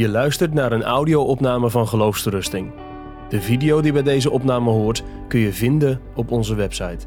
[0.00, 2.72] Je luistert naar een audio-opname van Geloofsterusting.
[3.28, 7.06] De video die bij deze opname hoort kun je vinden op onze website.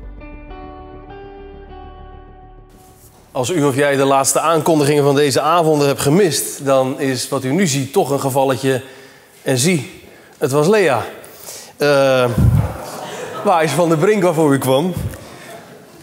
[3.31, 7.43] Als u of jij de laatste aankondigingen van deze avonden hebt gemist, dan is wat
[7.43, 8.81] u nu ziet toch een gevalletje.
[9.41, 10.01] En zie,
[10.37, 11.05] het was Lea.
[11.77, 12.29] Uh,
[13.43, 14.93] waar is van de brink waarvoor u kwam?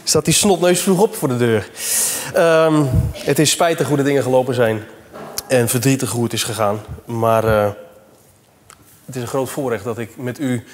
[0.04, 1.70] Staat die snotneus vroeg op voor de deur.
[2.36, 2.80] Uh,
[3.12, 4.82] het is spijtig hoe de dingen gelopen zijn.
[5.50, 6.80] En verdrietig hoe het is gegaan.
[7.04, 7.68] Maar uh,
[9.04, 10.64] het is een groot voorrecht dat ik met u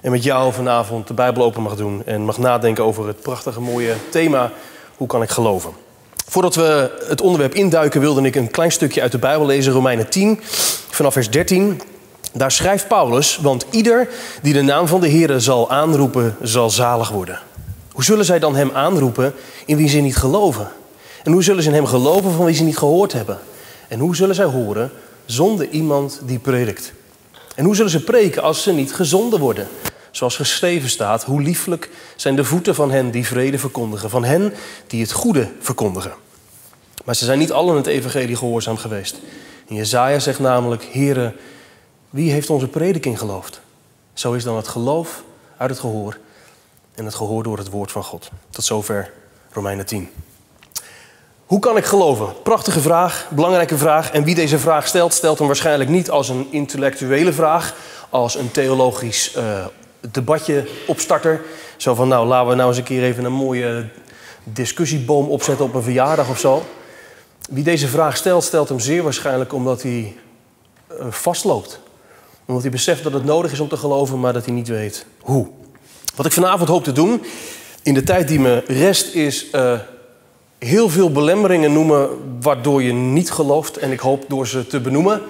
[0.00, 2.02] en met jou vanavond de Bijbel open mag doen.
[2.06, 4.52] En mag nadenken over het prachtige mooie thema:
[4.96, 5.72] hoe kan ik geloven?
[6.28, 10.10] Voordat we het onderwerp induiken, wilde ik een klein stukje uit de Bijbel lezen, Romeinen
[10.10, 10.40] 10,
[10.90, 11.82] vanaf vers 13.
[12.32, 14.08] Daar schrijft Paulus: Want ieder
[14.42, 17.38] die de naam van de Heer zal aanroepen, zal zalig worden.
[17.92, 19.34] Hoe zullen zij dan hem aanroepen
[19.66, 20.68] in wie ze niet geloven?
[21.24, 23.38] En hoe zullen ze in hem geloven van wie ze niet gehoord hebben?
[23.92, 24.90] En hoe zullen zij horen
[25.24, 26.92] zonder iemand die predikt?
[27.54, 29.68] En hoe zullen ze preken als ze niet gezonden worden?
[30.10, 34.52] Zoals geschreven staat, hoe lieflijk zijn de voeten van hen die vrede verkondigen, van hen
[34.86, 36.12] die het goede verkondigen.
[37.04, 39.18] Maar ze zijn niet allen het evangelie gehoorzaam geweest.
[39.68, 41.34] En Jezaja zegt namelijk, Heere,
[42.10, 43.60] wie heeft onze prediking geloofd?
[44.12, 45.22] Zo is dan het geloof
[45.56, 46.18] uit het gehoor
[46.94, 48.30] en het gehoor door het woord van God.
[48.50, 49.12] Tot zover
[49.50, 50.08] Romeinen 10.
[51.52, 52.42] Hoe kan ik geloven?
[52.42, 54.10] Prachtige vraag, belangrijke vraag.
[54.10, 57.74] En wie deze vraag stelt, stelt hem waarschijnlijk niet als een intellectuele vraag,
[58.10, 59.66] als een theologisch uh,
[60.10, 61.40] debatje opstarter.
[61.76, 63.88] Zo van, nou, laten we nou eens een keer even een mooie
[64.44, 66.62] discussieboom opzetten op een verjaardag of zo.
[67.50, 70.16] Wie deze vraag stelt, stelt hem zeer waarschijnlijk omdat hij
[70.90, 71.80] uh, vastloopt.
[72.46, 75.06] Omdat hij beseft dat het nodig is om te geloven, maar dat hij niet weet
[75.20, 75.48] hoe.
[76.14, 77.22] Wat ik vanavond hoop te doen,
[77.82, 79.78] in de tijd die me rest, is uh,
[80.64, 82.08] heel veel belemmeringen noemen
[82.40, 83.76] waardoor je niet gelooft.
[83.76, 85.22] En ik hoop door ze te benoemen,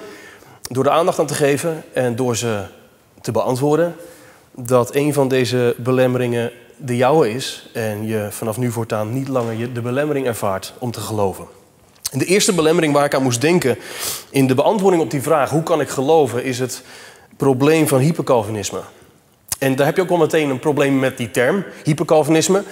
[0.62, 2.62] door de aandacht aan te geven en door ze
[3.20, 3.94] te beantwoorden,
[4.54, 9.72] dat een van deze belemmeringen de jouwe is en je vanaf nu voortaan niet langer
[9.72, 11.46] de belemmering ervaart om te geloven.
[12.10, 13.78] En de eerste belemmering waar ik aan moest denken
[14.30, 16.82] in de beantwoording op die vraag hoe kan ik geloven, is het
[17.36, 18.80] probleem van hypercalvinisme.
[19.58, 22.62] En daar heb je ook wel meteen een probleem met die term, hypercalvinisme.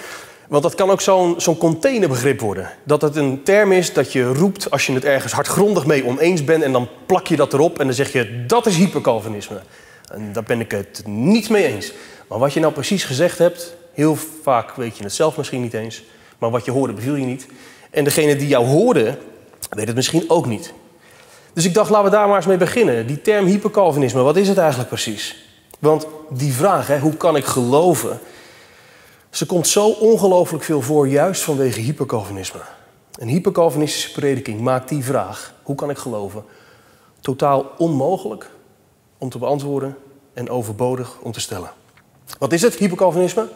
[0.51, 2.71] Want dat kan ook zo'n zo'n containerbegrip worden.
[2.83, 6.43] Dat het een term is dat je roept als je het ergens hardgrondig mee oneens
[6.43, 6.63] bent...
[6.63, 9.61] en dan plak je dat erop en dan zeg je dat is hypercalvinisme.
[10.11, 11.93] En daar ben ik het niet mee eens.
[12.27, 15.73] Maar wat je nou precies gezegd hebt, heel vaak weet je het zelf misschien niet
[15.73, 16.03] eens...
[16.37, 17.47] maar wat je hoorde beviel je niet.
[17.89, 19.17] En degene die jou hoorde,
[19.69, 20.73] weet het misschien ook niet.
[21.53, 23.07] Dus ik dacht, laten we daar maar eens mee beginnen.
[23.07, 25.45] Die term hypercalvinisme, wat is het eigenlijk precies?
[25.79, 28.19] Want die vraag, hè, hoe kan ik geloven...
[29.31, 32.59] Ze komt zo ongelooflijk veel voor, juist vanwege hypercalvinisme.
[33.19, 36.43] Een hypercalvinistische prediking maakt die vraag, hoe kan ik geloven,
[37.19, 38.49] totaal onmogelijk
[39.17, 39.97] om te beantwoorden
[40.33, 41.71] en overbodig om te stellen.
[42.39, 43.47] Wat is het, hypercalvinisme?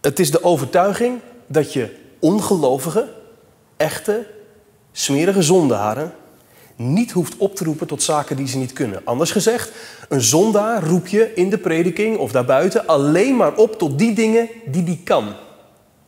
[0.00, 3.14] Het is de overtuiging dat je ongelovige,
[3.76, 4.26] echte,
[4.92, 6.14] smerige zondaren
[6.78, 9.00] niet hoeft op te roepen tot zaken die ze niet kunnen.
[9.04, 9.72] Anders gezegd,
[10.08, 14.48] een zondaar roep je in de prediking of daarbuiten alleen maar op tot die dingen
[14.66, 15.32] die die kan.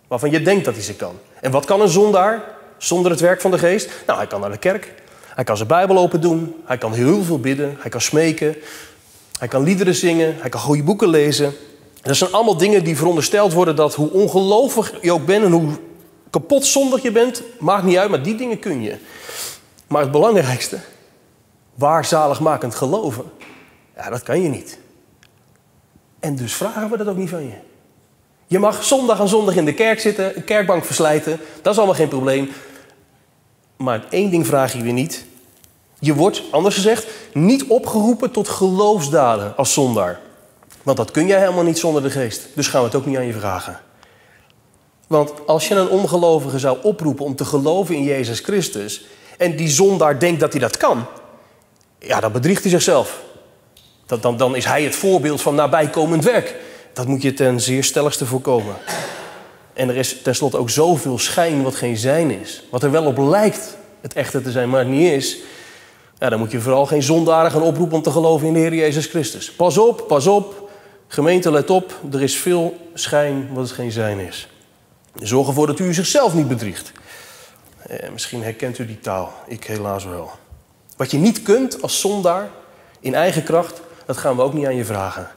[0.09, 1.15] Waarvan je denkt dat hij ze kan.
[1.41, 2.45] En wat kan een zondaar
[2.79, 3.91] zonder het werk van de geest?
[4.07, 4.95] Nou, hij kan naar de kerk.
[5.35, 6.55] Hij kan zijn Bijbel open doen.
[6.65, 7.77] Hij kan heel veel bidden.
[7.81, 8.57] Hij kan smeken.
[9.39, 10.37] Hij kan liederen zingen.
[10.39, 11.53] Hij kan goede boeken lezen.
[12.03, 15.69] dat zijn allemaal dingen die verondersteld worden dat hoe ongelovig je ook bent en hoe
[16.31, 18.97] kapot zondig je bent, maakt niet uit, maar die dingen kun je.
[19.91, 20.79] Maar het belangrijkste,
[21.75, 23.25] waar zaligmakend geloven,
[23.97, 24.79] ja, dat kan je niet.
[26.21, 27.55] En dus vragen we dat ook niet van je.
[28.47, 31.97] Je mag zondag aan zondag in de kerk zitten, een kerkbank verslijten, dat is allemaal
[31.97, 32.51] geen probleem.
[33.77, 35.25] Maar één ding vraag je weer niet.
[35.99, 40.21] Je wordt, anders gezegd, niet opgeroepen tot geloofsdaden als zondaar.
[40.83, 42.49] Want dat kun jij helemaal niet zonder de geest.
[42.55, 43.81] Dus gaan we het ook niet aan je vragen.
[45.07, 49.05] Want als je een ongelovige zou oproepen om te geloven in Jezus Christus,
[49.41, 51.07] en die zondaar denkt dat hij dat kan,
[51.99, 53.21] ja, dan bedriegt hij zichzelf.
[54.07, 56.57] Dat, dan, dan is hij het voorbeeld van nabijkomend werk.
[56.93, 58.75] Dat moet je ten zeer stelligste voorkomen.
[59.73, 62.63] En er is tenslotte ook zoveel schijn wat geen zijn is.
[62.71, 65.37] Wat er wel op lijkt het echte te zijn, maar het niet is.
[66.19, 68.75] Ja, dan moet je vooral geen zondaren gaan oproepen om te geloven in de Heer
[68.75, 69.53] Jezus Christus.
[69.53, 70.71] Pas op, pas op.
[71.07, 72.01] Gemeente, let op.
[72.13, 74.49] Er is veel schijn wat het geen zijn is.
[75.15, 76.93] Zorg ervoor dat u zichzelf niet bedriegt.
[77.87, 80.31] Eh, misschien herkent u die taal, ik helaas wel.
[80.97, 82.49] Wat je niet kunt als zondaar
[83.01, 85.31] in eigen kracht, dat gaan we ook niet aan je vragen.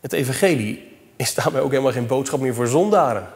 [0.00, 3.28] Het evangelie is daarmee ook helemaal geen boodschap meer voor zondaren.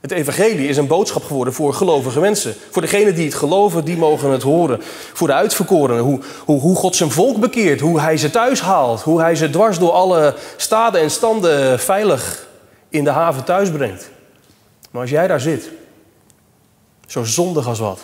[0.00, 2.54] Het evangelie is een boodschap geworden voor gelovige mensen.
[2.70, 4.78] Voor degenen die het geloven, die mogen het horen.
[5.12, 9.00] Voor de uitverkorenen, hoe, hoe, hoe God zijn volk bekeert, hoe hij ze thuis haalt,
[9.00, 12.46] hoe hij ze dwars door alle staden en standen veilig
[12.88, 14.10] in de haven thuis brengt.
[14.90, 15.70] Maar als jij daar zit,
[17.08, 18.00] zo zondig als wat,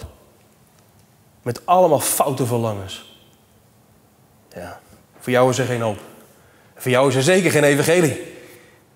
[1.42, 3.18] met allemaal foute verlangens,
[4.54, 4.80] ja,
[5.18, 5.98] voor jou is er geen hoop.
[6.74, 8.22] Voor jou is er zeker geen evangelie.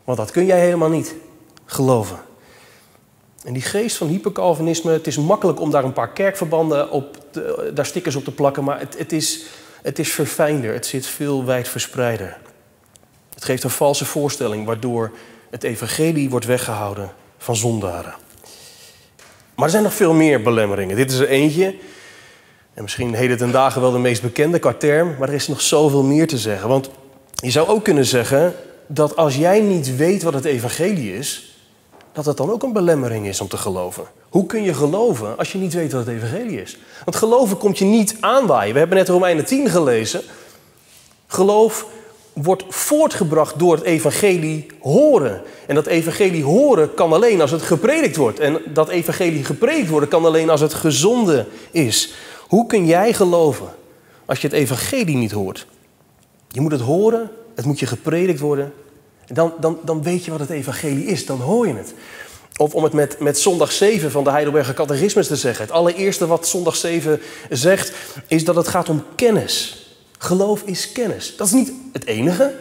[0.04, 1.14] Want dat kun jij helemaal niet
[1.64, 2.18] geloven.
[3.44, 7.18] En die geest van hypercalvinisme, het is makkelijk om daar een paar kerkverbanden op,
[7.74, 9.44] daar stickers op te plakken, maar het, het, is,
[9.82, 12.38] het is verfijnder, het zit veel wijd verspreider.
[13.34, 15.12] Het geeft een valse voorstelling waardoor
[15.50, 18.14] het evangelie wordt weggehouden van zondaren.
[19.58, 20.96] Maar er zijn nog veel meer belemmeringen.
[20.96, 21.74] Dit is er eentje.
[22.74, 24.74] En misschien het ten dagen wel de meest bekende qua
[25.18, 26.68] maar er is nog zoveel meer te zeggen.
[26.68, 26.90] Want
[27.34, 28.54] je zou ook kunnen zeggen
[28.86, 31.56] dat als jij niet weet wat het evangelie is,
[32.12, 34.04] dat het dan ook een belemmering is om te geloven.
[34.28, 36.78] Hoe kun je geloven als je niet weet wat het evangelie is?
[37.04, 38.72] Want geloven komt je niet aanwaaien.
[38.72, 40.22] We hebben net Romeinen 10 gelezen.
[41.26, 41.86] Geloof
[42.42, 45.42] wordt voortgebracht door het evangelie horen.
[45.66, 48.40] En dat evangelie horen kan alleen als het gepredikt wordt.
[48.40, 52.12] En dat evangelie gepredikt worden kan alleen als het gezonde is.
[52.48, 53.68] Hoe kun jij geloven
[54.26, 55.66] als je het evangelie niet hoort?
[56.48, 58.72] Je moet het horen, het moet je gepredikt worden.
[59.26, 61.94] En dan, dan, dan weet je wat het evangelie is, dan hoor je het.
[62.56, 65.64] Of om het met, met zondag 7 van de Heidelberger Catechismus te zeggen.
[65.64, 67.20] Het allereerste wat zondag 7
[67.50, 67.92] zegt,
[68.26, 69.82] is dat het gaat om kennis.
[70.18, 71.36] Geloof is kennis.
[71.36, 72.54] Dat is niet het enige,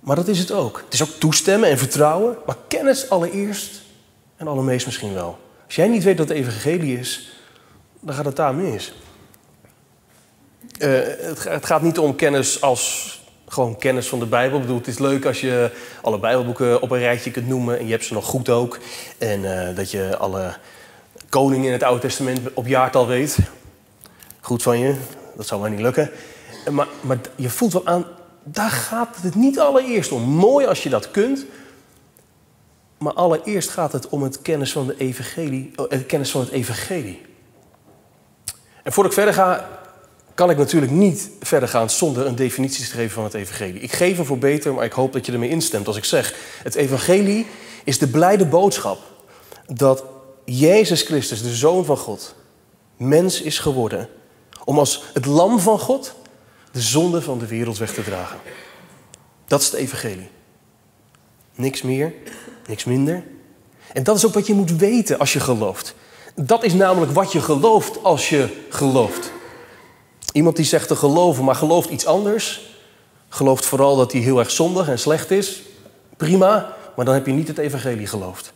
[0.00, 0.82] maar dat is het ook.
[0.84, 3.82] Het is ook toestemmen en vertrouwen, maar kennis allereerst
[4.36, 5.38] en allermeest misschien wel.
[5.66, 7.32] Als jij niet weet wat het evangelie is,
[8.00, 8.92] dan gaat het daar mis.
[10.78, 13.10] Uh, het, het, gaat niet om kennis als
[13.48, 14.56] gewoon kennis van de Bijbel.
[14.56, 15.70] Ik bedoel, het is leuk als je
[16.02, 18.78] alle Bijbelboeken op een rijtje kunt noemen en je hebt ze nog goed ook.
[19.18, 20.56] En uh, dat je alle
[21.28, 23.38] koningen in het Oude Testament op jaartal weet.
[24.40, 24.94] Goed van je,
[25.36, 26.10] dat zou maar niet lukken.
[26.70, 28.06] Maar, maar je voelt wel aan,
[28.44, 30.22] daar gaat het niet allereerst om.
[30.22, 31.44] Mooi als je dat kunt.
[32.98, 36.50] Maar allereerst gaat het om het kennis van, de evangelie, het eh, kennis van het
[36.50, 37.20] evangelie.
[38.82, 39.68] En voordat ik verder ga,
[40.34, 43.80] kan ik natuurlijk niet verder gaan zonder een definitie te geven van het evangelie.
[43.80, 46.34] Ik geef hem voor beter, maar ik hoop dat je ermee instemt als ik zeg...
[46.62, 47.46] het evangelie
[47.84, 48.98] is de blijde boodschap
[49.66, 50.04] dat
[50.44, 52.34] Jezus Christus, de Zoon van God,
[52.96, 54.08] mens is geworden...
[54.64, 56.14] om als het lam van God
[56.72, 58.38] de zonde van de wereld weg te dragen.
[59.46, 60.28] Dat is het evangelie.
[61.54, 62.12] Niks meer,
[62.66, 63.24] niks minder.
[63.92, 65.94] En dat is ook wat je moet weten als je gelooft.
[66.34, 69.32] Dat is namelijk wat je gelooft als je gelooft.
[70.32, 72.60] Iemand die zegt te geloven, maar gelooft iets anders,
[73.28, 75.62] gelooft vooral dat hij heel erg zondig en slecht is,
[76.16, 78.52] prima, maar dan heb je niet het evangelie geloofd.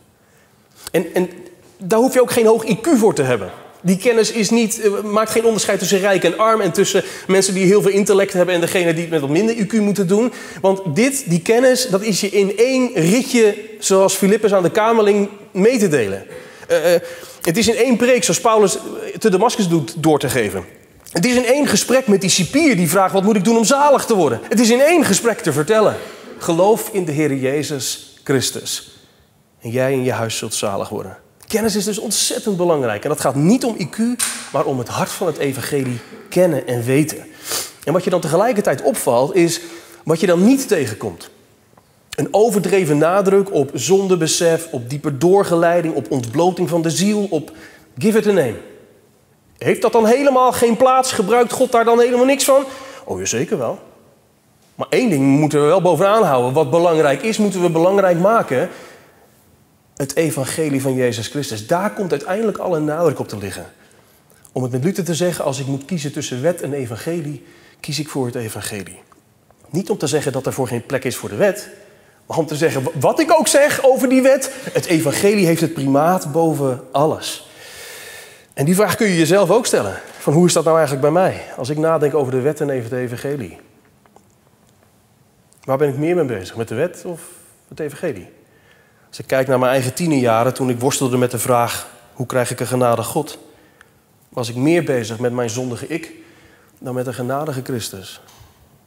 [0.91, 1.29] En, en
[1.77, 3.51] daar hoef je ook geen hoog IQ voor te hebben.
[3.87, 7.53] Die kennis is niet, eh, maakt geen onderscheid tussen rijk en arm en tussen mensen
[7.53, 10.33] die heel veel intellect hebben en degene die het met wat minder IQ moeten doen.
[10.61, 15.29] Want dit, die kennis, dat is je in één ritje, zoals Filippus aan de Kamerling,
[15.51, 16.25] mee te delen.
[16.71, 16.77] Uh,
[17.41, 18.77] het is in één preek, zoals Paulus
[19.19, 20.65] te Damascus doet, door te geven.
[21.11, 23.65] Het is in één gesprek met die cipier die vraagt: wat moet ik doen om
[23.65, 24.39] zalig te worden?
[24.49, 25.95] Het is in één gesprek te vertellen.
[26.37, 28.91] Geloof in de Heer Jezus Christus.
[29.61, 31.17] En jij en je huis zult zalig worden.
[31.47, 33.03] Kennis is dus ontzettend belangrijk.
[33.03, 33.99] En dat gaat niet om IQ,
[34.51, 37.25] maar om het hart van het evangelie kennen en weten.
[37.83, 39.61] En wat je dan tegelijkertijd opvalt, is
[40.03, 41.29] wat je dan niet tegenkomt.
[42.15, 47.51] Een overdreven nadruk op zondebesef, op dieper doorgeleiding, op ontbloting van de ziel, op
[47.97, 48.57] give it a name.
[49.57, 51.11] Heeft dat dan helemaal geen plaats?
[51.11, 52.63] Gebruikt God daar dan helemaal niks van?
[53.05, 53.79] Oh, zeker wel.
[54.75, 56.53] Maar één ding moeten we wel bovenaan houden.
[56.53, 58.69] Wat belangrijk is, moeten we belangrijk maken.
[59.97, 61.67] Het evangelie van Jezus Christus.
[61.67, 63.65] Daar komt uiteindelijk alle nadruk op te liggen.
[64.51, 67.43] Om het met Luther te zeggen, als ik moet kiezen tussen wet en evangelie,
[67.79, 68.99] kies ik voor het evangelie.
[69.69, 71.69] Niet om te zeggen dat er voor geen plek is voor de wet,
[72.25, 75.73] maar om te zeggen wat ik ook zeg over die wet, het evangelie heeft het
[75.73, 77.49] primaat boven alles.
[78.53, 79.99] En die vraag kun je jezelf ook stellen.
[80.17, 81.43] Van hoe is dat nou eigenlijk bij mij?
[81.57, 83.57] Als ik nadenk over de wet en even de evangelie.
[85.63, 86.55] Waar ben ik meer mee bezig?
[86.55, 87.21] Met de wet of
[87.67, 88.29] het evangelie?
[89.07, 91.87] Als ik kijk naar mijn eigen tienerjaren, toen ik worstelde met de vraag...
[92.13, 93.37] hoe krijg ik een genade God?
[94.29, 96.11] Was ik meer bezig met mijn zondige ik
[96.79, 98.21] dan met een genadige Christus.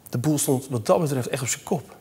[0.08, 1.94] De boel stond wat dat betreft echt op zijn kop.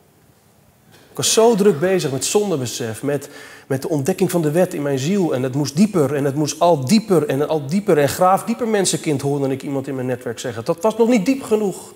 [0.90, 3.28] Ik was zo druk bezig met zondebesef, met,
[3.66, 5.34] met de ontdekking van de wet in mijn ziel.
[5.34, 7.98] En het moest dieper en het moest al dieper en al dieper.
[7.98, 10.64] En graaf dieper mensenkind hoorde ik iemand in mijn netwerk zeggen.
[10.64, 11.90] Dat was nog niet diep genoeg.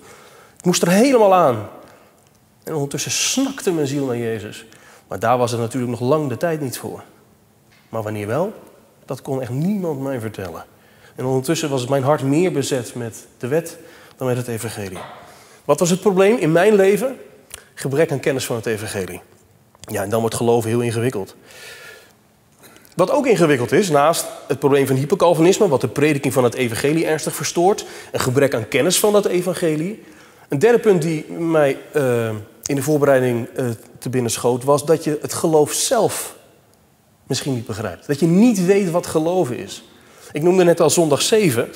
[0.57, 1.67] Ik moest er helemaal aan.
[2.63, 4.65] En ondertussen snakte mijn ziel naar Jezus.
[5.07, 7.03] Maar daar was het natuurlijk nog lang de tijd niet voor.
[7.89, 8.53] Maar wanneer wel,
[9.05, 10.65] dat kon echt niemand mij vertellen.
[11.15, 13.77] En ondertussen was mijn hart meer bezet met de wet
[14.17, 14.99] dan met het evangelie.
[15.65, 17.17] Wat was het probleem in mijn leven?
[17.73, 19.21] Gebrek aan kennis van het evangelie.
[19.79, 21.35] Ja, en dan wordt geloven heel ingewikkeld.
[22.95, 27.05] Wat ook ingewikkeld is, naast het probleem van hypercalvinisme, wat de prediking van het evangelie
[27.05, 30.03] ernstig verstoort, een gebrek aan kennis van dat evangelie.
[30.49, 32.29] Een derde punt die mij uh,
[32.65, 33.65] in de voorbereiding uh,
[33.99, 36.35] te binnen schoot, was dat je het geloof zelf
[37.27, 38.07] misschien niet begrijpt.
[38.07, 39.83] Dat je niet weet wat geloven is.
[40.31, 41.69] Ik noemde net al zondag 7,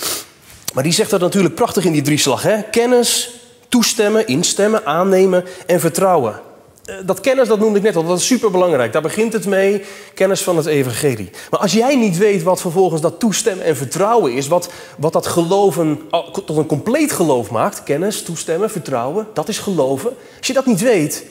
[0.73, 2.41] maar die zegt dat natuurlijk prachtig in die drieslag.
[2.41, 2.61] Hè?
[2.61, 6.41] Kennis, toestemmen, instemmen, aannemen en vertrouwen.
[6.89, 8.93] Eh, dat kennis, dat noemde ik net al, dat is superbelangrijk.
[8.93, 11.29] Daar begint het mee, kennis van het evangelie.
[11.49, 15.27] Maar als jij niet weet wat vervolgens dat toestemmen en vertrouwen is, wat, wat dat
[15.27, 16.01] geloven
[16.45, 20.15] tot een compleet geloof maakt, kennis, toestemmen, vertrouwen, dat is geloven.
[20.37, 21.25] Als je dat niet weet,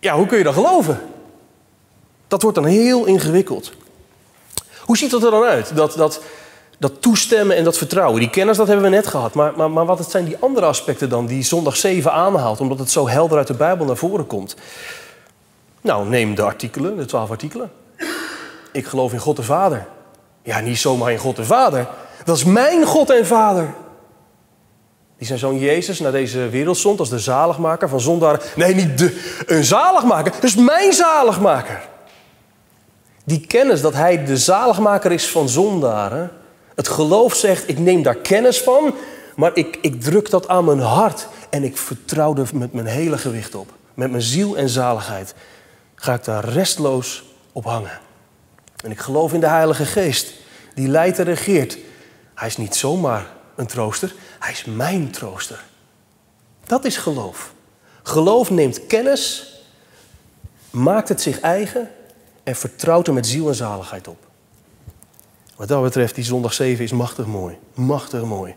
[0.00, 1.00] ja, hoe kun je dan geloven?
[2.28, 3.72] Dat wordt dan heel ingewikkeld.
[4.80, 5.76] Hoe ziet dat er dan uit?
[5.76, 6.20] Dat, dat,
[6.82, 8.20] dat toestemmen en dat vertrouwen.
[8.20, 9.34] Die kennis, dat hebben we net gehad.
[9.34, 12.90] Maar, maar, maar wat zijn die andere aspecten dan die zondag 7 aanhaalt, omdat het
[12.90, 14.56] zo helder uit de Bijbel naar voren komt?
[15.80, 17.70] Nou, neem de artikelen, de twaalf artikelen.
[18.72, 19.86] Ik geloof in God de Vader.
[20.42, 21.86] Ja, niet zomaar in God de Vader.
[22.24, 23.74] Dat is mijn God en Vader.
[25.18, 28.42] Die zijn zoon Jezus naar deze wereld zond als de zaligmaker van zondaar.
[28.56, 30.32] Nee, niet de, een zaligmaker.
[30.32, 31.88] Dat is mijn zaligmaker.
[33.24, 36.30] Die kennis dat hij de zaligmaker is van zondaren,
[36.74, 38.94] het geloof zegt, ik neem daar kennis van,
[39.36, 43.18] maar ik, ik druk dat aan mijn hart en ik vertrouw er met mijn hele
[43.18, 43.72] gewicht op.
[43.94, 45.34] Met mijn ziel en zaligheid
[45.94, 48.00] ga ik daar restloos op hangen.
[48.84, 50.32] En ik geloof in de Heilige Geest,
[50.74, 51.78] die leidt en regeert.
[52.34, 55.64] Hij is niet zomaar een trooster, hij is mijn trooster.
[56.66, 57.52] Dat is geloof.
[58.02, 59.54] Geloof neemt kennis,
[60.70, 61.90] maakt het zich eigen
[62.42, 64.30] en vertrouwt er met ziel en zaligheid op.
[65.62, 67.58] Wat dat betreft, die zondag 7 is machtig mooi.
[67.74, 68.54] Machtig mooi.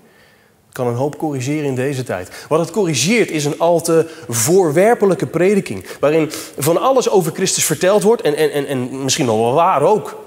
[0.72, 2.46] Kan een hoop corrigeren in deze tijd.
[2.48, 5.86] Wat het corrigeert is een al te voorwerpelijke prediking.
[6.00, 8.22] Waarin van alles over Christus verteld wordt.
[8.22, 10.18] En, en, en, en misschien wel waar ook.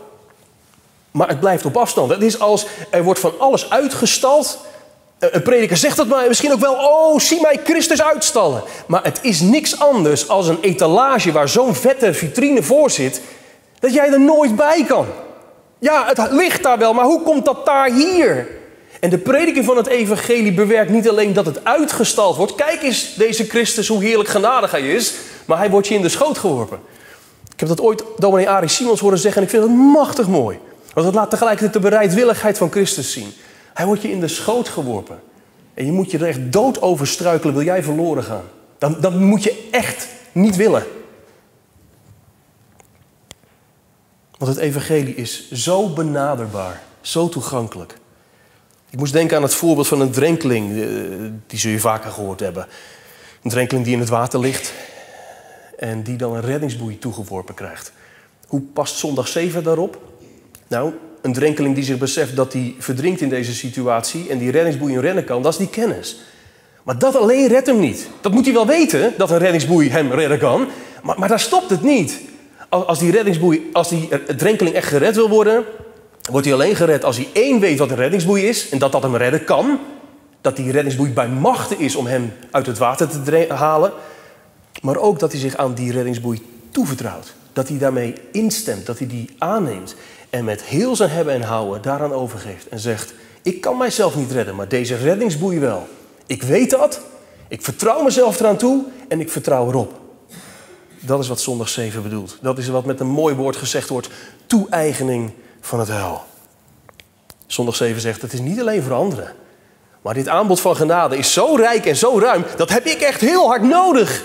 [1.11, 2.11] Maar het blijft op afstand.
[2.11, 4.59] Het is als er wordt van alles uitgestald.
[5.19, 6.75] Een prediker zegt dat maar misschien ook wel.
[6.75, 8.63] Oh, zie mij Christus uitstallen.
[8.87, 13.21] Maar het is niks anders als een etalage waar zo'n vette vitrine voor zit.
[13.79, 15.07] Dat jij er nooit bij kan.
[15.79, 18.47] Ja, het ligt daar wel, maar hoe komt dat daar hier?
[19.01, 22.55] En de prediking van het evangelie bewerkt niet alleen dat het uitgestald wordt.
[22.55, 25.15] Kijk eens deze Christus, hoe heerlijk genadig hij is.
[25.45, 26.79] Maar hij wordt je in de schoot geworpen.
[27.53, 30.59] Ik heb dat ooit dominee Arie Simons horen zeggen en ik vind het machtig mooi.
[30.95, 33.33] Want het laat tegelijkertijd de bereidwilligheid van Christus zien.
[33.75, 35.21] Hij wordt je in de schoot geworpen.
[35.75, 38.45] En je moet je er echt dood over struikelen, wil jij verloren gaan.
[38.79, 40.83] Dan, dan moet je echt niet willen.
[44.39, 47.99] Want het evangelie is zo benaderbaar, zo toegankelijk.
[48.91, 50.89] Ik moest denken aan het voorbeeld van een drenkeling, eh,
[51.47, 52.67] die zul je vaker gehoord hebben.
[53.43, 54.73] Een drenkeling die in het water ligt
[55.77, 57.93] en die dan een reddingsboei toegeworpen krijgt.
[58.47, 60.03] Hoe past zondag 7 daarop?
[60.67, 60.93] Nou,
[61.23, 65.01] een drenkeling die zich beseft dat hij verdrinkt in deze situatie en die reddingsboei in
[65.01, 66.21] rennen kan, dat is die kennis.
[66.83, 68.09] Maar dat alleen redt hem niet.
[68.21, 70.69] Dat moet hij wel weten, dat een reddingsboei hem redden kan.
[71.03, 72.21] Maar, maar daar stopt het niet.
[72.69, 75.65] Als die reddingsboei, als die drenkeling echt gered wil worden,
[76.31, 79.03] wordt hij alleen gered als hij één weet wat een reddingsboei is en dat dat
[79.03, 79.79] hem redden kan.
[80.41, 83.93] Dat die reddingsboei bij machten is om hem uit het water te halen.
[84.83, 87.35] Maar ook dat hij zich aan die reddingsboei toevertrouwt.
[87.53, 89.95] Dat hij daarmee instemt, dat hij die aanneemt.
[90.31, 92.69] En met heel zijn hebben en houden daaraan overgeeft.
[92.69, 95.89] En zegt, ik kan mijzelf niet redden, maar deze reddingsboei wel.
[96.27, 97.01] Ik weet dat,
[97.49, 100.01] ik vertrouw mezelf eraan toe en ik vertrouw erop.
[101.01, 102.39] Dat is wat zondag 7 bedoelt.
[102.41, 104.09] Dat is wat met een mooi woord gezegd wordt:
[104.47, 106.23] toe-eigening van het hel.
[107.47, 109.35] Zondag 7 zegt: het is niet alleen voor anderen.
[110.03, 113.21] Maar dit aanbod van genade is zo rijk en zo ruim, dat heb ik echt
[113.21, 114.23] heel hard nodig.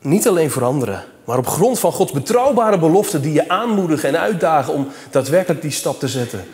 [0.00, 4.20] Niet alleen voor anderen, maar op grond van Gods betrouwbare beloften die je aanmoedigen en
[4.20, 6.44] uitdagen om daadwerkelijk die stap te zetten,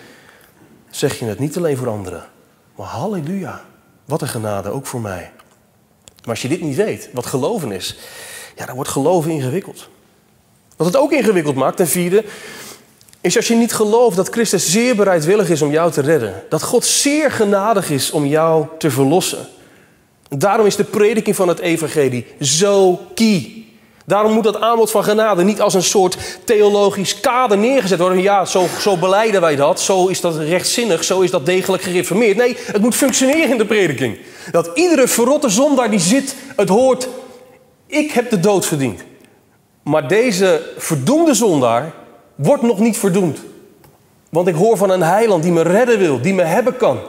[0.91, 2.25] zeg je het niet alleen voor anderen,
[2.77, 3.61] maar halleluja,
[4.05, 5.31] wat een genade ook voor mij.
[6.21, 7.97] Maar als je dit niet weet, wat geloven is,
[8.57, 9.89] ja, dan wordt geloven ingewikkeld.
[10.77, 12.25] Wat het ook ingewikkeld maakt, ten vierde,
[13.21, 16.43] is als je niet gelooft dat Christus zeer bereidwillig is om jou te redden.
[16.49, 19.47] Dat God zeer genadig is om jou te verlossen.
[20.29, 23.65] Daarom is de prediking van het evangelie zo key.
[24.05, 28.23] Daarom moet dat aanbod van genade niet als een soort theologisch kader neergezet worden.
[28.23, 32.37] Ja, zo, zo beleiden wij dat, zo is dat rechtzinnig, zo is dat degelijk gereformeerd.
[32.37, 34.19] Nee, het moet functioneren in de prediking.
[34.51, 37.09] Dat iedere verrotte zondaar die zit, het hoort
[37.93, 39.05] ik heb de dood verdiend.
[39.83, 41.93] Maar deze verdoemde zondaar,
[42.35, 43.39] word nog niet verdoemd.
[44.29, 47.01] Want ik hoor van een heiland die me redden wil, die me hebben kan.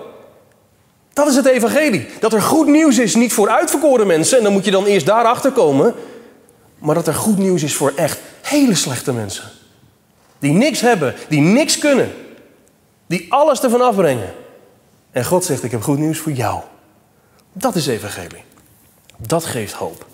[1.13, 2.07] Dat is het evangelie.
[2.19, 5.05] Dat er goed nieuws is, niet voor uitverkoren mensen, en dan moet je dan eerst
[5.05, 5.93] daarachter komen.
[6.77, 9.43] Maar dat er goed nieuws is voor echt hele slechte mensen.
[10.39, 12.11] Die niks hebben, die niks kunnen.
[13.07, 14.33] Die alles ervan afbrengen.
[15.11, 16.61] En God zegt, ik heb goed nieuws voor jou.
[17.53, 18.43] Dat is evangelie.
[19.17, 20.05] Dat geeft hoop.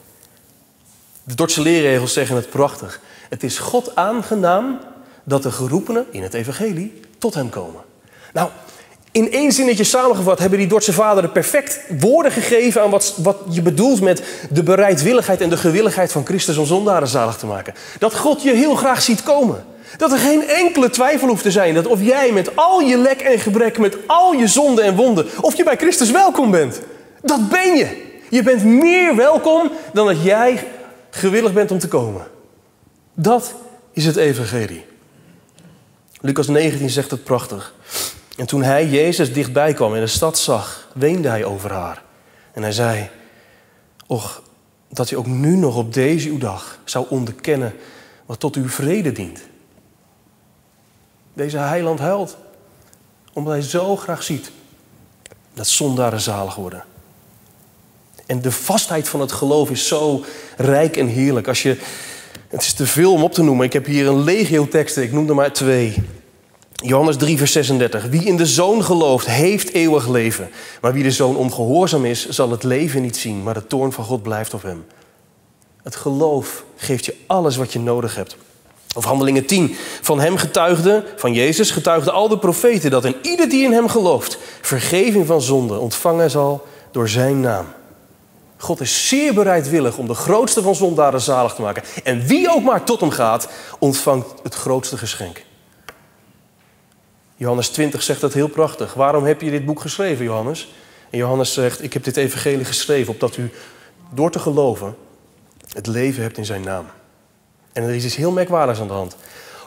[1.30, 3.00] De Dordtse leerregels zeggen het prachtig.
[3.30, 4.80] Het is God aangenaam
[5.24, 7.82] dat de geroepenen in het evangelie tot hem komen.
[8.34, 8.50] Nou,
[9.12, 13.62] in één zinnetje samengevat hebben die Dordtse vaderen perfect woorden gegeven aan wat, wat je
[13.62, 17.74] bedoelt met de bereidwilligheid en de gewilligheid van Christus om zondaren zalig te maken.
[18.00, 19.66] Dat God je heel graag ziet komen.
[19.98, 23.22] Dat er geen enkele twijfel hoeft te zijn dat of jij met al je lek
[23.22, 26.82] en gebrek, met al je zonden en wonden, of je bij Christus welkom bent.
[27.22, 28.08] Dat ben je.
[28.30, 30.64] Je bent meer welkom dan dat jij
[31.10, 32.28] gewillig bent om te komen.
[33.14, 33.56] Dat
[33.92, 34.86] is het evangelie.
[36.22, 37.74] Lucas 19 zegt het prachtig.
[38.38, 42.04] En toen hij Jezus dichtbij kwam en de stad zag, weende hij over haar.
[42.52, 43.10] En hij zei,
[44.08, 44.42] och,
[44.90, 47.74] dat u ook nu nog op deze uw dag zou onderkennen
[48.26, 49.40] wat tot uw vrede dient.
[51.34, 52.38] Deze heiland huilt,
[53.34, 54.52] omdat hij zo graag ziet
[55.54, 56.84] dat zondaren zalig worden.
[58.30, 60.24] En de vastheid van het geloof is zo
[60.58, 61.48] rijk en heerlijk.
[61.48, 61.78] Als je,
[62.48, 63.66] het is te veel om op te noemen.
[63.66, 65.96] Ik heb hier een legio teksten, ik noem er maar twee.
[66.74, 68.06] Johannes 3, vers 36.
[68.06, 70.50] Wie in de zoon gelooft, heeft eeuwig leven.
[70.82, 74.04] Maar wie de zoon ongehoorzaam is, zal het leven niet zien, maar de toorn van
[74.04, 74.86] God blijft op hem.
[75.84, 78.38] Het geloof geeft je alles wat je nodig hebt.
[78.96, 79.76] Of handelingen 10.
[80.02, 83.88] Van hem getuigde, van Jezus getuigden al de profeten dat in ieder die in hem
[83.88, 87.66] gelooft, vergeving van zonde ontvangen zal door zijn naam.
[88.62, 91.84] God is zeer bereidwillig om de grootste van zondaren zalig te maken.
[92.04, 93.50] En wie ook maar tot hem gaat,
[93.80, 95.44] ontvangt het grootste geschenk.
[97.36, 98.94] Johannes 20 zegt dat heel prachtig.
[98.94, 100.74] Waarom heb je dit boek geschreven, Johannes?
[101.10, 103.52] En Johannes zegt: Ik heb dit evangelie geschreven opdat u
[104.14, 104.96] door te geloven
[105.74, 106.86] het leven hebt in zijn naam.
[107.74, 109.16] En er is iets heel merkwaardigs aan de hand.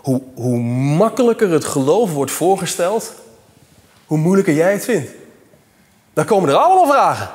[0.02, 0.58] Hoe, hoe
[0.96, 3.14] makkelijker het geloof wordt voorgesteld,
[4.06, 5.10] hoe moeilijker jij het vindt.
[6.12, 7.28] Dan komen er allemaal vragen.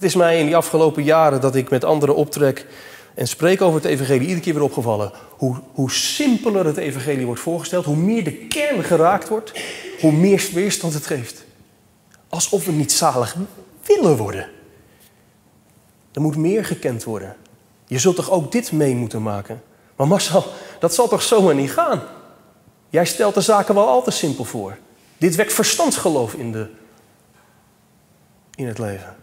[0.00, 2.66] Het is mij in die afgelopen jaren dat ik met anderen optrek
[3.14, 5.12] en spreek over het evangelie iedere keer weer opgevallen.
[5.30, 9.52] Hoe, hoe simpeler het evangelie wordt voorgesteld, hoe meer de kern geraakt wordt,
[10.00, 11.44] hoe meer weerstand het geeft.
[12.28, 13.36] Alsof we niet zalig
[13.82, 14.48] willen worden.
[16.12, 17.36] Er moet meer gekend worden.
[17.86, 19.62] Je zult toch ook dit mee moeten maken?
[19.96, 20.44] Maar Marcel,
[20.78, 22.02] dat zal toch zomaar niet gaan?
[22.88, 24.78] Jij stelt de zaken wel al te simpel voor.
[25.18, 26.70] Dit wekt verstandsgeloof in, de,
[28.54, 29.19] in het leven.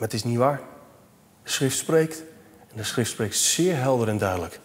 [0.00, 0.60] Maar het is niet waar.
[1.42, 2.22] De schrift spreekt.
[2.70, 4.60] En de schrift spreekt zeer helder en duidelijk.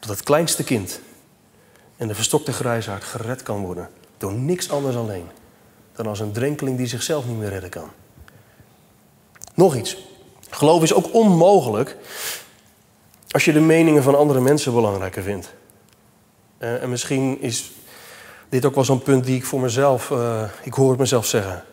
[0.00, 1.00] Dat het kleinste kind
[1.96, 3.88] en de verstokte grijsaard gered kan worden.
[4.18, 5.26] Door niks anders alleen.
[5.92, 7.90] Dan als een drenkeling die zichzelf niet meer redden kan.
[9.54, 9.96] Nog iets.
[10.50, 11.96] Geloof is ook onmogelijk
[13.30, 15.54] als je de meningen van andere mensen belangrijker vindt.
[16.58, 17.72] Uh, en misschien is
[18.48, 21.64] dit ook wel zo'n punt die ik voor mezelf, uh, ik hoor het mezelf zeggen.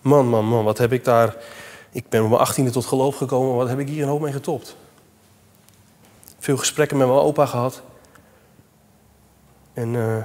[0.00, 1.36] Man, man, man, wat heb ik daar
[1.96, 3.54] ik ben op mijn achttiende tot geloof gekomen.
[3.54, 4.76] Wat heb ik hier een hoop mee getopt?
[6.38, 7.82] Veel gesprekken met mijn opa gehad.
[9.72, 10.24] En uh,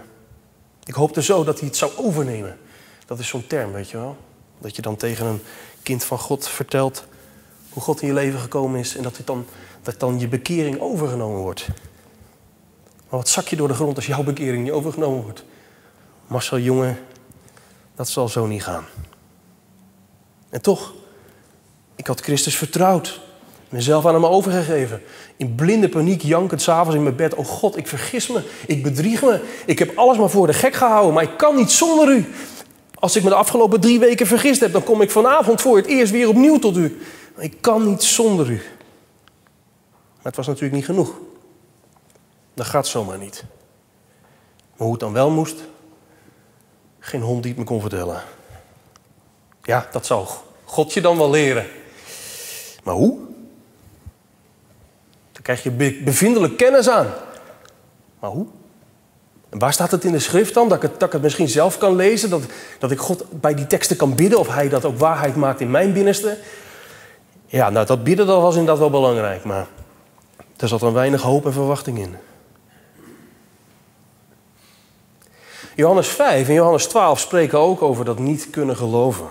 [0.83, 2.57] ik hoopte zo dat hij het zou overnemen.
[3.05, 4.17] Dat is zo'n term, weet je wel.
[4.57, 5.41] Dat je dan tegen een
[5.83, 7.05] kind van God vertelt
[7.69, 8.95] hoe God in je leven gekomen is.
[8.95, 9.45] En dat, het dan,
[9.81, 11.67] dat dan je bekering overgenomen wordt.
[13.09, 15.43] Maar wat zak je door de grond als jouw bekering niet overgenomen wordt?
[16.27, 16.99] Marcel, jongen,
[17.95, 18.85] dat zal zo niet gaan.
[20.49, 20.93] En toch,
[22.01, 23.21] ik had Christus vertrouwd.
[23.69, 25.01] Mezelf aan hem overgegeven.
[25.37, 27.35] In blinde paniek jankend s'avonds in mijn bed.
[27.35, 28.43] Oh God, ik vergis me.
[28.67, 29.41] Ik bedrieg me.
[29.65, 31.13] Ik heb alles maar voor de gek gehouden.
[31.13, 32.33] Maar ik kan niet zonder u.
[32.93, 35.85] Als ik me de afgelopen drie weken vergist heb, dan kom ik vanavond voor het
[35.85, 37.01] eerst weer opnieuw tot u.
[37.37, 38.61] Ik kan niet zonder u.
[40.15, 41.13] Maar het was natuurlijk niet genoeg.
[42.53, 43.43] Dat gaat zomaar niet.
[44.75, 45.55] Maar hoe het dan wel moest,
[46.99, 48.23] geen hond die het me kon vertellen.
[49.63, 50.27] Ja, dat zou
[50.63, 51.65] God je dan wel leren.
[52.83, 53.17] Maar hoe?
[55.31, 57.07] Dan krijg je bevindelijk kennis aan.
[58.19, 58.45] Maar hoe?
[59.49, 60.67] En waar staat het in de schrift dan?
[60.67, 62.29] Dat ik het, dat ik het misschien zelf kan lezen?
[62.29, 62.41] Dat,
[62.79, 64.39] dat ik God bij die teksten kan bidden?
[64.39, 66.37] Of hij dat ook waarheid maakt in mijn binnenste?
[67.45, 69.43] Ja, nou dat bidden dat was inderdaad wel belangrijk.
[69.43, 69.67] Maar
[70.57, 72.15] er zat dan weinig hoop en verwachting in.
[75.75, 79.25] Johannes 5 en Johannes 12 spreken ook over dat niet kunnen geloven.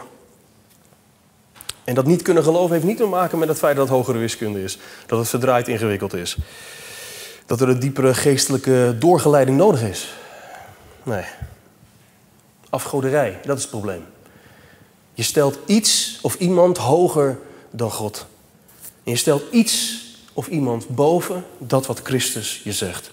[1.90, 4.18] En dat niet kunnen geloven heeft niet te maken met het feit dat het hogere
[4.18, 4.78] wiskunde is.
[5.06, 6.36] Dat het verdraaid ingewikkeld is.
[7.46, 10.14] dat er een diepere geestelijke doorgeleiding nodig is.
[11.02, 11.24] Nee.
[12.68, 14.04] Afgoderij, dat is het probleem.
[15.14, 17.38] Je stelt iets of iemand hoger
[17.70, 18.26] dan God.
[19.02, 23.10] Je stelt iets of iemand boven dat wat Christus je zegt.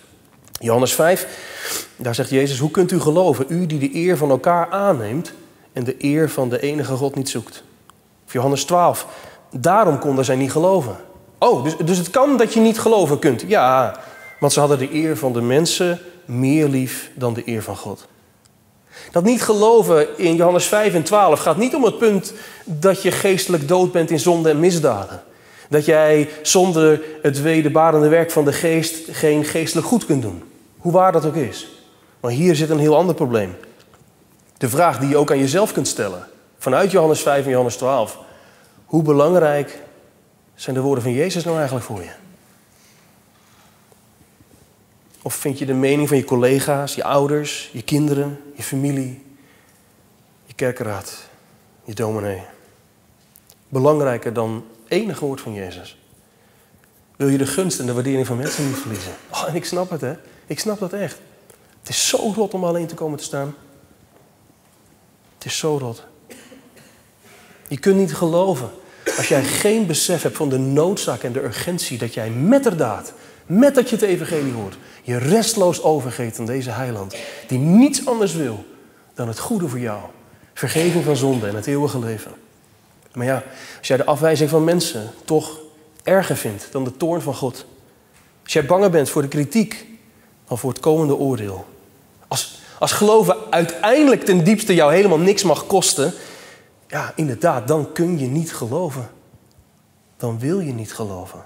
[0.60, 4.70] Johannes 5, daar zegt Jezus, hoe kunt u geloven, u die de eer van elkaar
[4.70, 5.34] aanneemt
[5.74, 7.66] en de eer van de enige God niet zoekt?
[8.28, 9.08] Of Johannes 12,
[9.52, 10.96] daarom konden zij niet geloven.
[11.38, 13.44] Oh, dus, dus het kan dat je niet geloven kunt.
[13.48, 14.00] Ja,
[14.40, 18.08] want ze hadden de eer van de mensen meer lief dan de eer van God.
[19.12, 23.12] Dat niet geloven in Johannes 5 en 12 gaat niet om het punt dat je
[23.12, 25.24] geestelijk dood bent in zonde en misdaden.
[25.70, 30.44] Dat jij zonder het wederbarende werk van de geest geen geestelijk goed kunt doen.
[30.78, 31.68] Hoe waar dat ook is.
[32.20, 33.56] Maar hier zit een heel ander probleem.
[34.58, 36.28] De vraag die je ook aan jezelf kunt stellen.
[36.58, 38.18] Vanuit Johannes 5 en Johannes 12.
[38.86, 39.82] Hoe belangrijk
[40.56, 42.12] zijn de woorden van Jezus nou eigenlijk voor je?
[45.22, 49.26] Of vind je de mening van je collega's, je ouders, je kinderen, je familie,
[50.46, 51.28] je kerkraad,
[51.84, 52.44] je dominee
[53.70, 55.98] belangrijker dan enige woord van Jezus?
[57.16, 59.12] Wil je de gunst en de waardering van mensen niet verliezen?
[59.32, 60.14] Oh, en ik snap het, hè?
[60.46, 61.20] Ik snap dat echt.
[61.80, 63.56] Het is zo rot om alleen te komen te staan.
[65.36, 66.06] Het is zo rot.
[67.68, 68.70] Je kunt niet geloven
[69.18, 72.76] als jij geen besef hebt van de noodzaak en de urgentie dat jij met de
[72.76, 73.14] daad,
[73.46, 77.16] met dat je het evangelie hoort, je restloos overgeeft aan deze heiland,
[77.48, 78.66] die niets anders wil
[79.14, 80.00] dan het goede voor jou.
[80.54, 82.32] Vergeving van zonde en het eeuwige leven.
[83.14, 83.44] Maar ja,
[83.78, 85.60] als jij de afwijzing van mensen toch
[86.04, 87.66] erger vindt dan de toorn van God.
[88.44, 89.86] Als jij banger bent voor de kritiek
[90.48, 91.66] dan voor het komende oordeel.
[92.28, 96.14] Als, als geloven uiteindelijk ten diepste jou helemaal niks mag kosten.
[96.88, 99.10] Ja, inderdaad, dan kun je niet geloven.
[100.18, 101.46] Dan wil je niet geloven.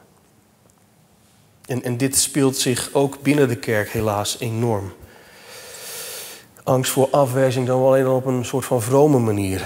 [1.65, 4.93] En, en dit speelt zich ook binnen de kerk helaas enorm.
[6.63, 9.63] Angst voor afwijzing dan wel alleen op een soort van vrome manier.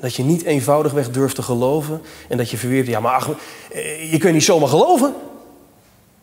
[0.00, 3.30] Dat je niet eenvoudigweg durft te geloven en dat je verweert, ja maar ach,
[4.10, 5.14] je kunt niet zomaar geloven.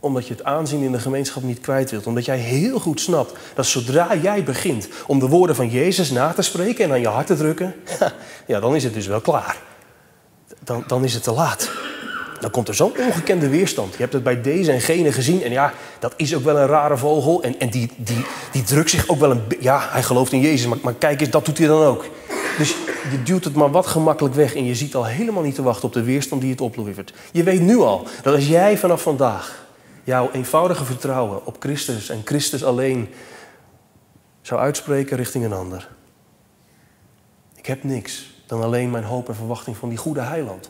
[0.08, 2.08] Omdat je het aanzien in de gemeenschap niet kwijt wilt.
[2.08, 6.34] Omdat jij heel goed snapt dat zodra jij begint om de woorden van Jezus na
[6.34, 7.76] te spreken en aan je hart te drukken,
[8.48, 9.58] ja dan is het dus wel klaar.
[10.64, 11.70] Dan, dan is het te laat
[12.40, 13.92] dan komt er zo'n ongekende weerstand.
[13.92, 15.44] Je hebt het bij deze en gene gezien.
[15.44, 17.44] En ja, dat is ook wel een rare vogel.
[17.44, 19.42] En, en die, die, die drukt zich ook wel een...
[19.60, 22.06] Ja, hij gelooft in Jezus, maar, maar kijk eens, dat doet hij dan ook.
[22.58, 22.76] Dus
[23.12, 24.56] je duwt het maar wat gemakkelijk weg.
[24.56, 27.14] En je ziet al helemaal niet te wachten op de weerstand die het oplevert.
[27.32, 29.67] Je weet nu al dat als jij vanaf vandaag
[30.08, 33.10] jouw eenvoudige vertrouwen op Christus en Christus alleen
[34.42, 35.90] zou uitspreken richting een ander.
[37.56, 40.70] Ik heb niks dan alleen mijn hoop en verwachting van die goede heiland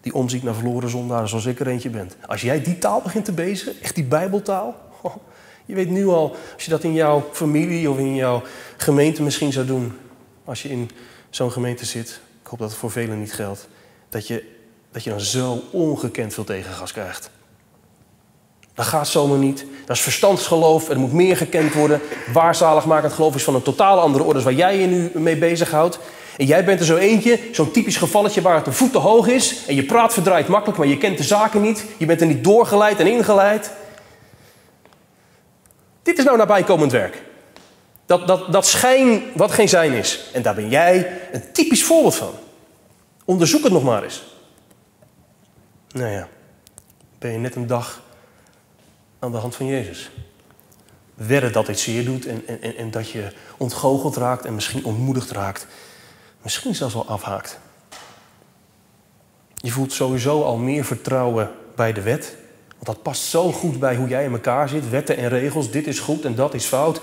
[0.00, 2.10] die omziet naar verloren zondaren zoals ik er eentje ben.
[2.26, 4.76] Als jij die taal begint te bezigen, echt die bijbeltaal,
[5.66, 8.42] je weet nu al, als je dat in jouw familie of in jouw
[8.76, 9.98] gemeente misschien zou doen,
[10.44, 10.90] als je in
[11.30, 13.68] zo'n gemeente zit, ik hoop dat het voor velen niet geldt,
[14.08, 14.56] dat je,
[14.92, 17.30] dat je dan zo ongekend veel tegengas krijgt.
[18.74, 19.66] Dat gaat zomaar niet.
[19.86, 20.88] Dat is verstandsgeloof.
[20.88, 22.00] Er moet meer gekend worden.
[22.32, 25.98] Waarzaligmakend geloof is van een totaal andere orde waar jij je nu mee bezighoudt.
[26.36, 29.26] En jij bent er zo eentje, zo'n typisch gevalletje waar het een voet te hoog
[29.26, 29.66] is.
[29.66, 31.84] En je praat verdraaid makkelijk, maar je kent de zaken niet.
[31.96, 33.70] Je bent er niet doorgeleid en ingeleid.
[36.02, 37.22] Dit is nou nabijkomend werk.
[38.06, 40.30] Dat, dat, dat schijn wat geen zijn is.
[40.32, 42.32] En daar ben jij een typisch voorbeeld van.
[43.24, 44.22] Onderzoek het nog maar eens.
[45.92, 46.28] Nou ja,
[47.18, 48.02] ben je net een dag
[49.24, 50.10] aan de hand van Jezus.
[51.14, 55.30] Wedden dat dit zeer doet en, en, en dat je ontgoocheld raakt en misschien ontmoedigd
[55.30, 55.66] raakt
[56.44, 57.58] misschien zelfs wel afhaakt.
[59.54, 62.36] Je voelt sowieso al meer vertrouwen bij de wet.
[62.68, 64.90] Want dat past zo goed bij hoe jij in elkaar zit.
[64.90, 67.00] Wetten en regels, dit is goed en dat is fout.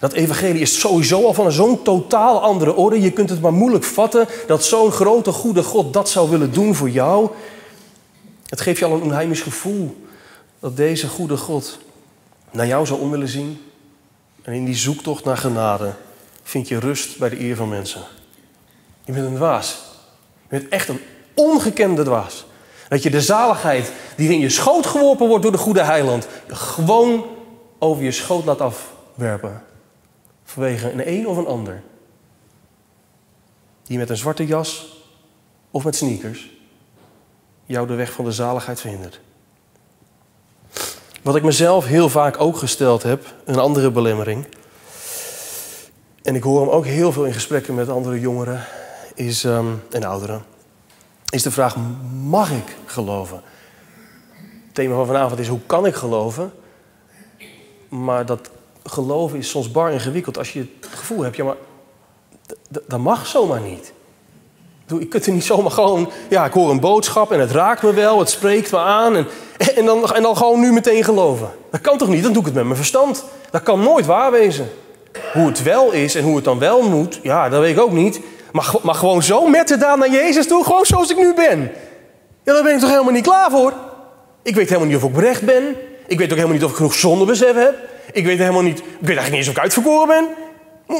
[0.00, 3.00] Dat evangelie is sowieso al van zo'n totaal andere orde.
[3.00, 6.74] Je kunt het maar moeilijk vatten dat zo'n grote goede God dat zou willen doen
[6.74, 7.30] voor jou.
[8.46, 10.06] Het geeft je al een onheimisch gevoel
[10.62, 11.78] dat deze goede God
[12.50, 13.60] naar jou zou om willen zien.
[14.42, 15.92] En in die zoektocht naar genade
[16.42, 18.02] vind je rust bij de eer van mensen.
[19.04, 19.82] Je bent een dwaas.
[20.42, 21.00] Je bent echt een
[21.34, 22.44] ongekende dwaas.
[22.88, 27.24] Dat je de zaligheid die in je schoot geworpen wordt door de goede heiland, gewoon
[27.78, 29.62] over je schoot laat afwerpen.
[30.44, 31.82] Vanwege een een of een ander.
[33.82, 35.02] Die met een zwarte jas
[35.70, 36.50] of met sneakers
[37.64, 39.20] jou de weg van de zaligheid verhindert.
[41.22, 44.46] Wat ik mezelf heel vaak ook gesteld heb, een andere belemmering.
[46.22, 48.64] En ik hoor hem ook heel veel in gesprekken met andere jongeren
[49.14, 50.44] is, um, en ouderen,
[51.28, 51.76] is de vraag:
[52.24, 53.42] mag ik geloven?
[54.66, 56.52] Het thema van vanavond is: hoe kan ik geloven?
[57.88, 58.50] Maar dat
[58.84, 61.56] geloven is soms bar ingewikkeld als je het gevoel hebt, ja, maar
[62.86, 63.92] dat mag zomaar niet.
[64.98, 67.92] Je kunt er niet zomaar gewoon, ja, ik hoor een boodschap en het raakt me
[67.92, 69.26] wel, het spreekt me aan en,
[69.76, 71.50] en, dan, en dan gewoon nu meteen geloven.
[71.70, 72.22] Dat kan toch niet?
[72.22, 73.24] Dan doe ik het met mijn verstand.
[73.50, 74.70] Dat kan nooit waar wezen.
[75.32, 77.92] Hoe het wel is en hoe het dan wel moet, ja, dat weet ik ook
[77.92, 78.20] niet.
[78.52, 81.70] Maar, maar gewoon zo met de daan naar Jezus toe, gewoon zoals ik nu ben.
[82.44, 83.72] Ja, daar ben ik toch helemaal niet klaar voor?
[84.42, 85.76] Ik weet helemaal niet of ik berecht ben.
[86.06, 87.74] Ik weet ook helemaal niet of ik genoeg zondebesef heb.
[88.12, 90.26] Ik weet helemaal niet, ik weet eigenlijk niet eens of ik uitverkoren ben.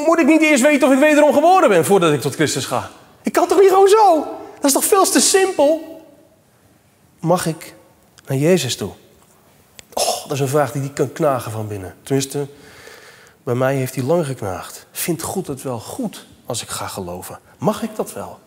[0.05, 2.89] Moet ik niet eerst weten of ik wederom geboren ben voordat ik tot Christus ga?
[3.23, 4.23] Ik kan toch niet gewoon zo?
[4.55, 6.01] Dat is toch veel te simpel?
[7.19, 7.75] Mag ik
[8.25, 8.91] naar Jezus toe?
[9.93, 11.95] Oh, dat is een vraag die die kan knagen van binnen.
[12.03, 12.47] Tenminste,
[13.43, 14.85] bij mij heeft hij lang geknaagd.
[14.91, 17.39] Vindt God het wel goed als ik ga geloven?
[17.57, 18.39] Mag ik dat wel?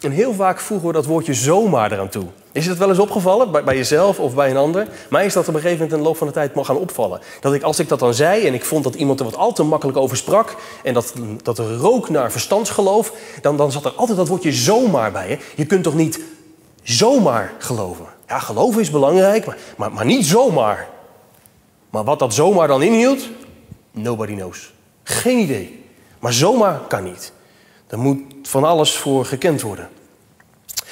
[0.00, 2.24] En heel vaak voegen we dat woordje zomaar eraan toe.
[2.52, 4.88] Is het wel eens opgevallen, bij, bij, jezelf of bij een ander?
[5.10, 6.76] Mij is dat op een gegeven moment in de loop van de tijd mag gaan
[6.76, 7.20] opvallen.
[7.40, 9.52] Dat ik, als ik dat dan zei en ik vond dat iemand er wat al
[9.52, 10.56] te makkelijk over sprak...
[10.82, 13.12] en dat, dat rook naar verstandsgeloof...
[13.40, 15.28] Dan, dan zat er altijd dat woordje zomaar bij.
[15.28, 15.38] Hè?
[15.56, 16.20] Je kunt toch niet
[16.82, 18.06] zomaar geloven?
[18.28, 20.88] Ja, geloven is belangrijk, maar, maar, maar niet zomaar.
[21.90, 23.28] Maar wat dat zomaar dan inhield,
[23.90, 24.72] nobody knows.
[25.02, 25.84] Geen idee.
[26.18, 27.32] Maar zomaar kan niet.
[27.92, 29.88] Er moet van alles voor gekend worden.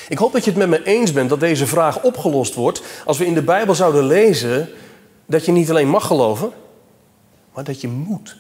[0.08, 3.18] Ik hoop dat je het met me eens bent dat deze vraag opgelost wordt als
[3.18, 4.68] we in de Bijbel zouden lezen
[5.26, 6.52] dat je niet alleen mag geloven,
[7.54, 8.36] maar dat je moet.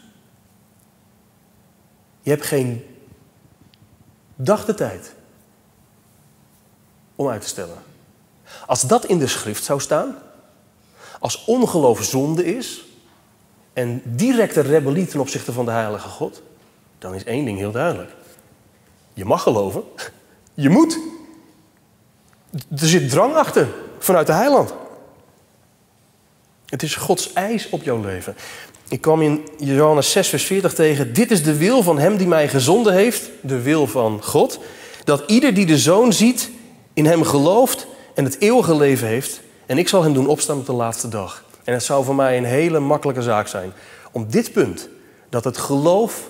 [2.20, 2.84] Je hebt geen
[4.36, 5.14] dag de tijd
[7.16, 7.78] om uit te stellen.
[8.66, 10.16] Als dat in de schrift zou staan,
[11.18, 12.84] als ongeloof zonde is
[13.72, 16.42] en directe rebellie ten opzichte van de heilige God,
[16.98, 18.18] dan is één ding heel duidelijk.
[19.14, 19.82] Je mag geloven,
[20.54, 20.98] je moet.
[22.52, 23.68] Er zit drang achter
[23.98, 24.74] vanuit de heiland.
[26.66, 28.36] Het is Gods eis op jouw leven.
[28.88, 31.12] Ik kwam in Johannes 6, vers 40 tegen.
[31.12, 34.58] Dit is de wil van hem die mij gezonden heeft, de wil van God.
[35.04, 36.50] Dat ieder die de zoon ziet,
[36.92, 39.40] in hem gelooft en het eeuwige leven heeft.
[39.66, 41.44] En ik zal hem doen opstaan op de laatste dag.
[41.64, 43.72] En het zou voor mij een hele makkelijke zaak zijn.
[44.12, 44.88] Om dit punt,
[45.28, 46.28] dat het geloof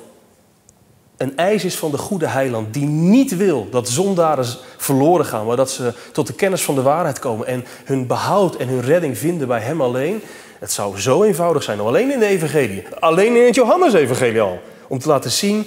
[1.20, 2.74] een eis is van de goede heiland.
[2.74, 6.82] Die niet wil dat zondaren verloren gaan, maar dat ze tot de kennis van de
[6.82, 7.46] waarheid komen.
[7.46, 10.22] En hun behoud en hun redding vinden bij hem alleen.
[10.58, 12.84] Het zou zo eenvoudig zijn, alleen in de evangelie.
[12.98, 14.60] Alleen in het Johannes-evangelie al.
[14.88, 15.66] Om te laten zien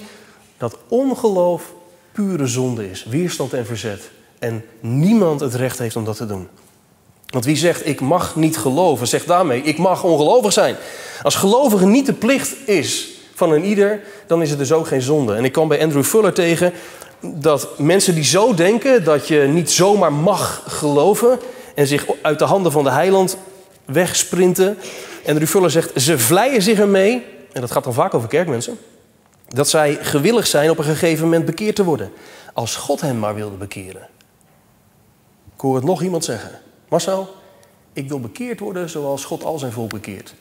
[0.58, 1.72] dat ongeloof
[2.12, 3.04] pure zonde is.
[3.04, 4.10] Weerstand en verzet.
[4.38, 6.48] En niemand het recht heeft om dat te doen.
[7.26, 10.76] Want wie zegt ik mag niet geloven, zegt daarmee ik mag ongelovig zijn.
[11.22, 15.02] Als gelovige niet de plicht is van een ieder, dan is het dus ook geen
[15.02, 15.34] zonde.
[15.34, 16.72] En ik kwam bij Andrew Fuller tegen
[17.20, 21.38] dat mensen die zo denken dat je niet zomaar mag geloven
[21.74, 23.36] en zich uit de handen van de heiland
[23.84, 24.78] wegsprinten.
[25.26, 28.78] Andrew Fuller zegt ze vleien zich ermee, en dat gaat dan vaak over kerkmensen,
[29.48, 32.12] dat zij gewillig zijn op een gegeven moment bekeerd te worden.
[32.52, 34.08] Als God hen maar wilde bekeren.
[35.54, 36.60] Ik hoor het nog iemand zeggen.
[36.88, 37.34] Marcel,
[37.92, 40.34] ik wil bekeerd worden zoals God al zijn volk bekeert.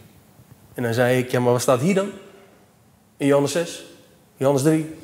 [0.73, 2.10] En dan zei ik, ja, maar wat staat hier dan?
[3.24, 3.86] In Johannes 6?
[4.38, 4.96] Johannes 3?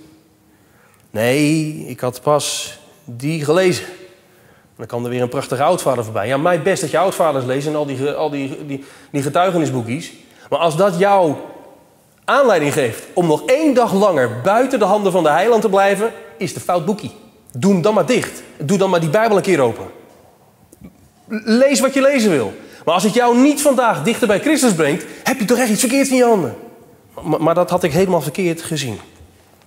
[1.11, 3.85] Nee, ik had pas die gelezen.
[4.77, 6.27] Dan kwam er weer een prachtige oudvader voorbij.
[6.27, 10.13] Ja, mij best dat je oudvaders lezen en al die, al die, die, die getuigenisboekjes.
[10.49, 11.35] Maar als dat jou
[12.25, 16.11] aanleiding geeft om nog één dag langer buiten de handen van de heiland te blijven,
[16.37, 17.11] is de fout boekie.
[17.51, 18.43] Doe hem dan maar dicht.
[18.57, 19.85] Doe dan maar die Bijbel een keer open.
[21.43, 22.53] Lees wat je lezen wil.
[22.85, 25.79] Maar als het jou niet vandaag dichter bij Christus brengt, heb je toch echt iets
[25.79, 26.55] verkeerd in je handen.
[27.39, 28.99] Maar, dat had ik helemaal verkeerd gezien.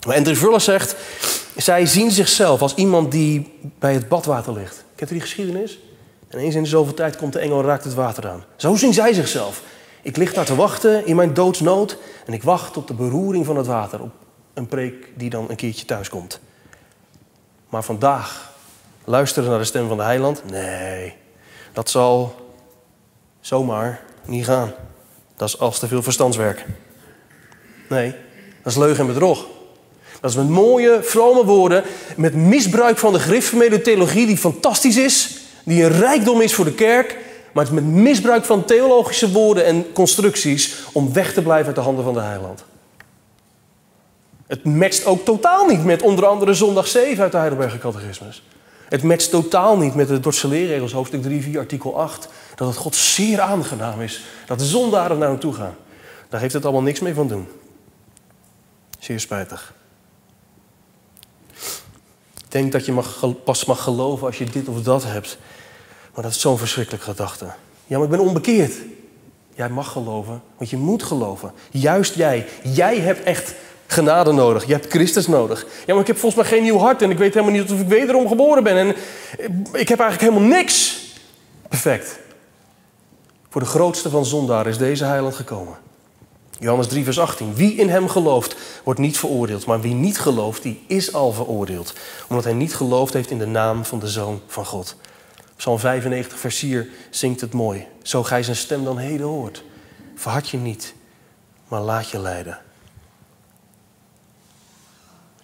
[0.07, 0.97] Maar Andrew Vuller zegt,
[1.57, 4.85] zij zien zichzelf als iemand die bij het badwater ligt.
[4.95, 5.79] Kent u die geschiedenis?
[6.29, 8.45] En eens in de zoveel tijd komt de engel en raakt het water aan.
[8.57, 9.63] Zo zien zij zichzelf.
[10.03, 13.57] Ik lig daar te wachten in mijn doodsnood en ik wacht op de beroering van
[13.57, 14.01] het water.
[14.01, 14.13] Op
[14.55, 16.41] een preek die dan een keertje thuis komt.
[17.69, 18.53] Maar vandaag
[19.05, 20.43] luisteren naar de stem van de heiland?
[20.51, 21.15] Nee,
[21.73, 22.35] dat zal
[23.41, 24.73] zomaar niet gaan.
[25.37, 26.67] Dat is als te veel verstandswerk.
[27.93, 28.15] Nee,
[28.63, 29.47] dat is leugen en bedrog.
[30.21, 31.83] Dat is met mooie, vrome woorden,
[32.17, 36.75] met misbruik van de gereformeerde theologie die fantastisch is, die een rijkdom is voor de
[36.75, 37.19] kerk,
[37.53, 41.75] maar het is met misbruik van theologische woorden en constructies om weg te blijven uit
[41.75, 42.65] de handen van de heiland.
[44.47, 48.43] Het matcht ook totaal niet met onder andere zondag 7 uit de Heidelberger Catechismus.
[48.89, 52.29] Het matcht totaal niet met de Dordtse leerregels, hoofdstuk 3, 4, artikel 8.
[52.55, 55.75] Dat het God zeer aangenaam is dat de zondaren naar hem toe gaan.
[56.29, 57.49] Daar heeft het allemaal niks mee van doen.
[59.03, 59.75] Zeer spijtig.
[62.35, 63.03] Ik denk dat je
[63.45, 65.39] pas mag geloven als je dit of dat hebt.
[66.15, 67.45] Maar dat is zo'n verschrikkelijke gedachte.
[67.87, 68.73] Ja, maar ik ben onbekeerd.
[69.55, 71.53] Jij mag geloven, want je moet geloven.
[71.71, 72.47] Juist jij.
[72.63, 73.55] Jij hebt echt
[73.87, 74.67] genade nodig.
[74.67, 75.67] Je hebt Christus nodig.
[75.87, 77.81] Ja, maar ik heb volgens mij geen nieuw hart en ik weet helemaal niet of
[77.81, 78.77] ik wederom geboren ben.
[78.77, 78.89] En
[79.73, 81.07] ik heb eigenlijk helemaal niks.
[81.69, 82.19] Perfect.
[83.49, 85.77] Voor de grootste van zondaren is deze heiland gekomen.
[86.63, 87.55] Johannes 3, vers 18.
[87.55, 89.67] Wie in hem gelooft, wordt niet veroordeeld.
[89.67, 91.95] Maar wie niet gelooft, die is al veroordeeld.
[92.29, 94.97] Omdat hij niet geloofd heeft in de naam van de Zoon van God.
[95.57, 97.87] Psalm 95, vers 4 zingt het mooi.
[98.03, 99.65] Zo gij zijn stem dan heden hoort.
[100.15, 100.95] Verhard je niet,
[101.69, 102.59] maar laat je leiden.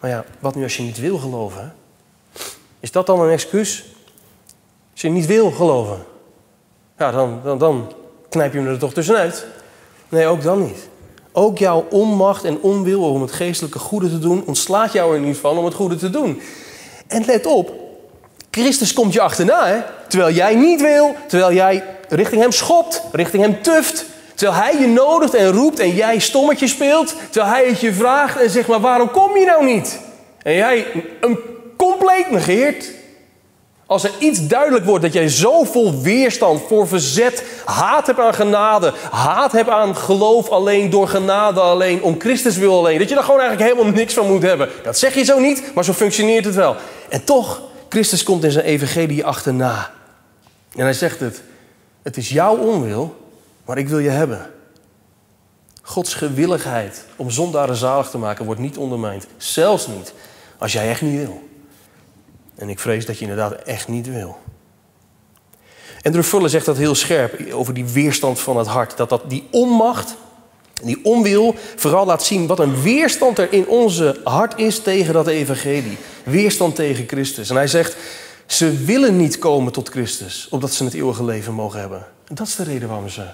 [0.00, 1.74] Maar ja, wat nu als je niet wil geloven?
[2.80, 3.84] Is dat dan een excuus?
[4.92, 6.04] Als je niet wil geloven,
[6.98, 7.92] ja, dan, dan, dan
[8.28, 9.46] knijp je hem er toch tussenuit.
[10.08, 10.88] Nee, ook dan niet.
[11.38, 15.36] Ook jouw onmacht en onwil om het geestelijke goede te doen, ontslaat jou er niet
[15.36, 16.40] van om het goede te doen.
[17.06, 17.72] En let op,
[18.50, 19.76] Christus komt je achterna, hè?
[20.08, 24.04] terwijl jij niet wil, terwijl jij richting hem schopt, richting hem tuft.
[24.34, 27.14] Terwijl hij je nodigt en roept en jij stommetje speelt.
[27.30, 29.98] Terwijl hij het je vraagt en zegt, maar waarom kom je nou niet?
[30.42, 30.86] En jij
[31.20, 31.38] hem
[31.76, 32.90] compleet negeert.
[33.88, 38.34] Als er iets duidelijk wordt dat jij zo vol weerstand voor verzet, haat hebt aan
[38.34, 43.14] genade, haat hebt aan geloof alleen, door genade alleen, om Christus wil alleen, dat je
[43.14, 44.68] daar gewoon eigenlijk helemaal niks van moet hebben.
[44.82, 46.76] Dat zeg je zo niet, maar zo functioneert het wel.
[47.08, 49.90] En toch, Christus komt in zijn evangelie achterna.
[50.76, 51.42] En hij zegt het,
[52.02, 53.16] het is jouw onwil,
[53.64, 54.50] maar ik wil je hebben.
[55.82, 59.26] Gods gewilligheid om zondaren zalig te maken wordt niet ondermijnd.
[59.36, 60.12] Zelfs niet
[60.58, 61.47] als jij echt niet wil.
[62.58, 64.38] En ik vrees dat je inderdaad echt niet wil.
[66.02, 68.96] En Fuller zegt dat heel scherp over die weerstand van het hart.
[68.96, 70.14] Dat, dat die onmacht,
[70.82, 75.26] die onwil, vooral laat zien wat een weerstand er in onze hart is tegen dat
[75.26, 75.98] evangelie.
[76.24, 77.50] Weerstand tegen Christus.
[77.50, 77.96] En hij zegt,
[78.46, 82.06] ze willen niet komen tot Christus, opdat ze het eeuwige leven mogen hebben.
[82.24, 83.24] En dat is de reden waarom ze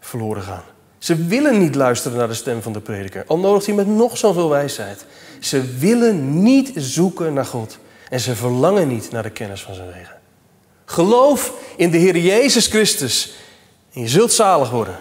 [0.00, 0.62] verloren gaan.
[0.98, 4.16] Ze willen niet luisteren naar de stem van de prediker, al nodigt hij met nog
[4.16, 5.06] zoveel wijsheid.
[5.40, 9.92] Ze willen niet zoeken naar God en ze verlangen niet naar de kennis van zijn
[9.92, 10.16] wegen.
[10.84, 13.34] Geloof in de Heer Jezus Christus
[13.92, 14.98] en je zult zalig worden.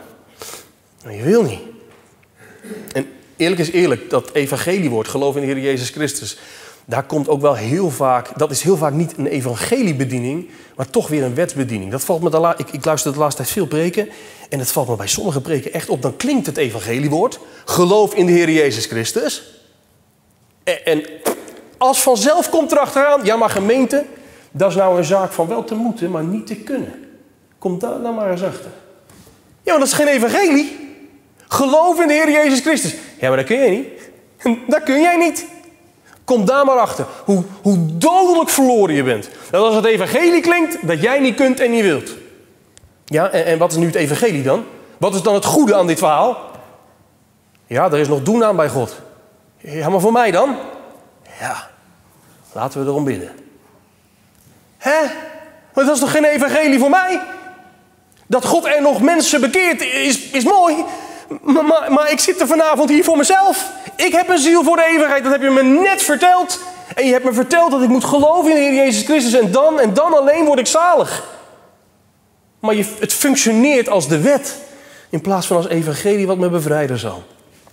[1.03, 1.61] Maar je wil niet.
[2.91, 6.37] En eerlijk is eerlijk, dat evangeliewoord, geloof in de Heer Jezus Christus,
[6.85, 11.07] daar komt ook wel heel vaak, dat is heel vaak niet een evangeliebediening, maar toch
[11.07, 11.91] weer een wetsbediening.
[11.91, 14.09] Dat valt me de la, ik, ik luister de laatste tijd veel preken
[14.49, 16.01] en het valt me bij sommige preken echt op.
[16.01, 19.43] Dan klinkt het evangeliewoord, geloof in de Heer Jezus Christus.
[20.63, 21.03] En, en
[21.77, 24.05] als vanzelf komt erachteraan, ja maar gemeente,
[24.51, 26.93] dat is nou een zaak van wel te moeten, maar niet te kunnen.
[27.57, 28.71] Kom daar nou maar eens achter.
[29.63, 30.77] Ja, maar dat is geen evangelie.
[31.47, 32.95] Geloof in de Heer Jezus Christus.
[33.19, 33.87] Ja, maar dat kun jij niet.
[34.67, 35.45] Dat kun jij niet.
[36.23, 37.05] Kom daar maar achter.
[37.25, 39.29] Hoe, hoe dodelijk verloren je bent.
[39.51, 42.11] Dat als het evangelie klinkt, dat jij niet kunt en niet wilt.
[43.05, 44.63] Ja, en, en wat is nu het evangelie dan?
[44.97, 46.37] Wat is dan het goede aan dit verhaal?
[47.67, 48.95] Ja, er is nog doen aan bij God.
[49.57, 50.55] Ja, maar voor mij dan?
[51.39, 51.69] Ja,
[52.51, 53.31] laten we erom bidden.
[54.77, 54.99] Hè?
[55.73, 57.21] Maar dat is toch geen evangelie voor mij?
[58.27, 60.83] Dat God er nog mensen bekeert is, is mooi.
[61.41, 63.71] Maar, maar, ik zit er vanavond hier voor mezelf.
[63.95, 65.23] Ik heb een ziel voor de eeuwigheid.
[65.23, 66.59] Dat heb je me net verteld.
[66.95, 69.33] En je hebt me verteld dat ik moet geloven in de Heer Jezus Christus.
[69.33, 71.23] En dan en dan alleen word ik zalig.
[72.59, 74.55] Maar je, het functioneert als de wet.
[75.09, 77.23] In plaats van als evangelie wat me bevrijden zal.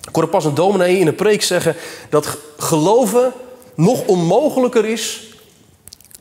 [0.09, 1.77] Ik hoorde pas een dominee in een preek zeggen
[2.09, 3.33] dat geloven
[3.75, 5.35] nog onmogelijker is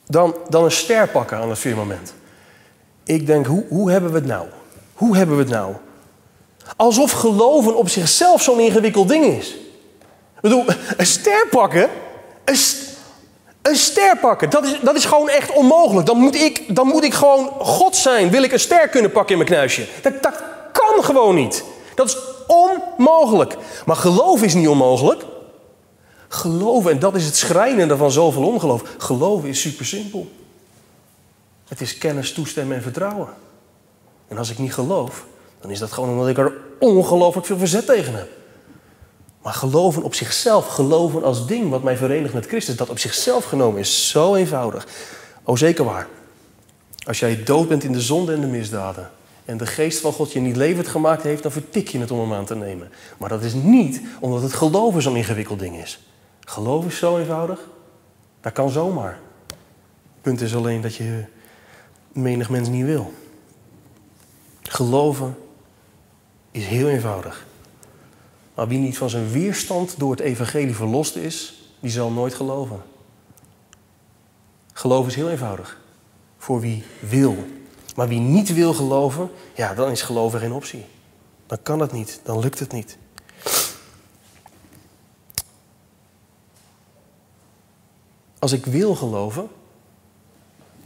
[0.08, 2.14] dan, dan een ster pakken aan het firmament.
[3.04, 4.46] Ik denk, hoe, hoe hebben we het nou?
[4.94, 5.76] Hoe hebben we het nou?
[6.76, 9.50] Alsof geloven op zichzelf zo'n ingewikkeld ding is.
[10.36, 10.66] Ik bedoel,
[10.98, 11.90] een ster pakken,
[12.46, 12.58] een,
[13.62, 16.06] een ster pakken, dat is, dat is gewoon echt onmogelijk.
[16.06, 18.30] Dan moet, ik, dan moet ik gewoon God zijn.
[18.30, 19.88] Wil ik een ster kunnen pakken in mijn knuisje?
[20.02, 21.64] Dat, dat kan gewoon niet.
[21.96, 23.58] Dat is onmogelijk.
[23.86, 25.24] Maar geloven is niet onmogelijk.
[26.34, 28.84] Geloven, en dat is het schrijnende van zoveel ongeloof.
[28.98, 30.32] Geloven is super simpel.
[31.68, 33.28] Het is kennis, toestemmen en vertrouwen.
[34.28, 35.26] En als ik niet geloof,
[35.60, 38.30] dan is dat gewoon omdat ik er ongelooflijk veel verzet tegen heb.
[39.42, 43.46] Maar geloven op zichzelf, geloven als ding wat mij verenigt met Christus, dat op zichzelf
[43.46, 44.88] genomen is zo eenvoudig.
[45.44, 46.08] O zeker waar.
[47.06, 49.12] Als jij dood bent in de zonde en de misdaden
[49.46, 52.20] en de geest van God je niet levend gemaakt heeft, dan vertik je het om
[52.20, 52.90] hem aan te nemen.
[53.18, 56.00] Maar dat is niet omdat het geloven zo'n ingewikkeld ding is.
[56.52, 57.70] Geloof is zo eenvoudig.
[58.42, 59.20] Dat kan zomaar.
[59.48, 61.26] Het punt is alleen dat je
[62.12, 63.14] menig mens niet wil.
[64.62, 65.38] Geloven
[66.52, 67.46] is heel eenvoudig.
[68.56, 72.82] Maar wie niet van zijn weerstand door het evangelie verlost is, die zal nooit geloven.
[74.74, 75.82] Geloof is heel eenvoudig.
[76.38, 77.36] Voor wie wil.
[77.96, 80.86] Maar wie niet wil geloven, ja, dan is geloven geen optie.
[81.46, 82.98] Dan kan het niet, dan lukt het niet.
[88.42, 89.50] Als ik wil geloven,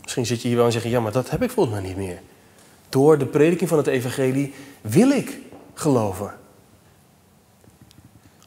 [0.01, 1.87] misschien zit je hier wel en zeg je, ja, maar dat heb ik volgens mij
[1.87, 2.21] niet meer.
[2.89, 5.39] Door de prediking van het evangelie wil ik
[5.73, 6.33] geloven.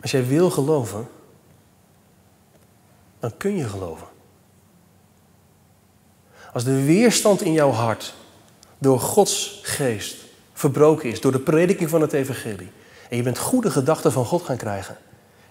[0.00, 1.09] Als jij wil geloven,
[3.18, 4.06] dan kun je geloven.
[6.52, 8.14] Als de weerstand in jouw hart
[8.78, 10.16] door Gods geest
[10.52, 12.70] verbroken is, door de prediking van het evangelie,
[13.11, 14.96] en je bent goede gedachten van God gaan krijgen,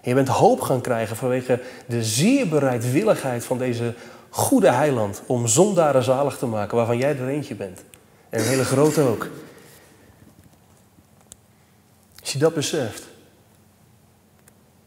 [0.08, 3.94] je bent hoop gaan krijgen vanwege de zeer bereidwilligheid van deze
[4.30, 7.84] goede heiland om zondaren zalig te maken, waarvan jij er eentje bent.
[8.28, 9.28] En een hele grote ook.
[12.20, 13.06] Als je dat beseft,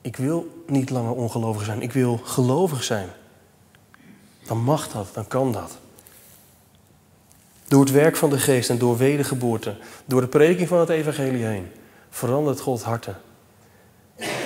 [0.01, 3.09] ik wil niet langer ongelovig zijn, ik wil gelovig zijn.
[4.45, 5.77] Dan mag dat, dan kan dat.
[7.67, 11.45] Door het werk van de geest en door wedergeboorte, door de prediking van het evangelie
[11.45, 11.71] heen,
[12.09, 13.17] verandert God harten.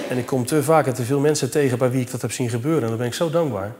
[0.09, 2.31] En ik kom te vaak en te veel mensen tegen bij wie ik dat heb
[2.31, 2.81] zien gebeuren.
[2.83, 3.73] En dan ben ik zo dankbaar.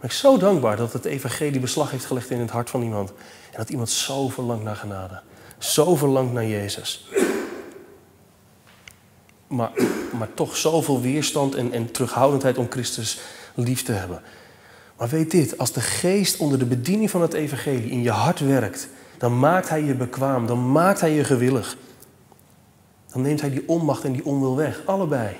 [0.00, 3.08] Ben ik zo dankbaar dat het evangelie beslag heeft gelegd in het hart van iemand.
[3.50, 5.20] En dat iemand zo verlangt naar genade.
[5.58, 7.08] Zo verlangt naar Jezus.
[9.46, 9.70] Maar,
[10.18, 13.18] maar toch zoveel weerstand en, en terughoudendheid om Christus
[13.54, 14.22] lief te hebben.
[14.96, 18.40] Maar weet dit, als de geest onder de bediening van het evangelie in je hart
[18.40, 18.88] werkt,
[19.18, 21.76] dan maakt hij je bekwaam, dan maakt hij je gewillig.
[23.12, 25.36] Dan neemt hij die onmacht en die onwil weg, allebei.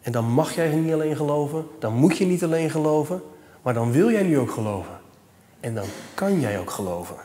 [0.00, 3.22] En dan mag jij niet alleen geloven, dan moet je niet alleen geloven,
[3.62, 5.00] maar dan wil jij nu ook geloven.
[5.60, 7.16] En dan kan jij ook geloven.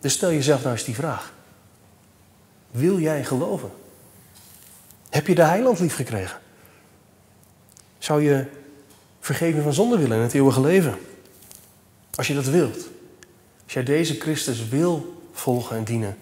[0.00, 1.32] Dus stel jezelf nou eens die vraag.
[2.70, 3.70] Wil jij geloven?
[5.08, 6.38] Heb je de heiland lief gekregen?
[7.98, 8.46] Zou je
[9.20, 10.98] vergeving van zonde willen in het eeuwige leven?
[12.14, 12.88] Als je dat wilt.
[13.64, 16.18] Als jij deze Christus wil volgen en dienen,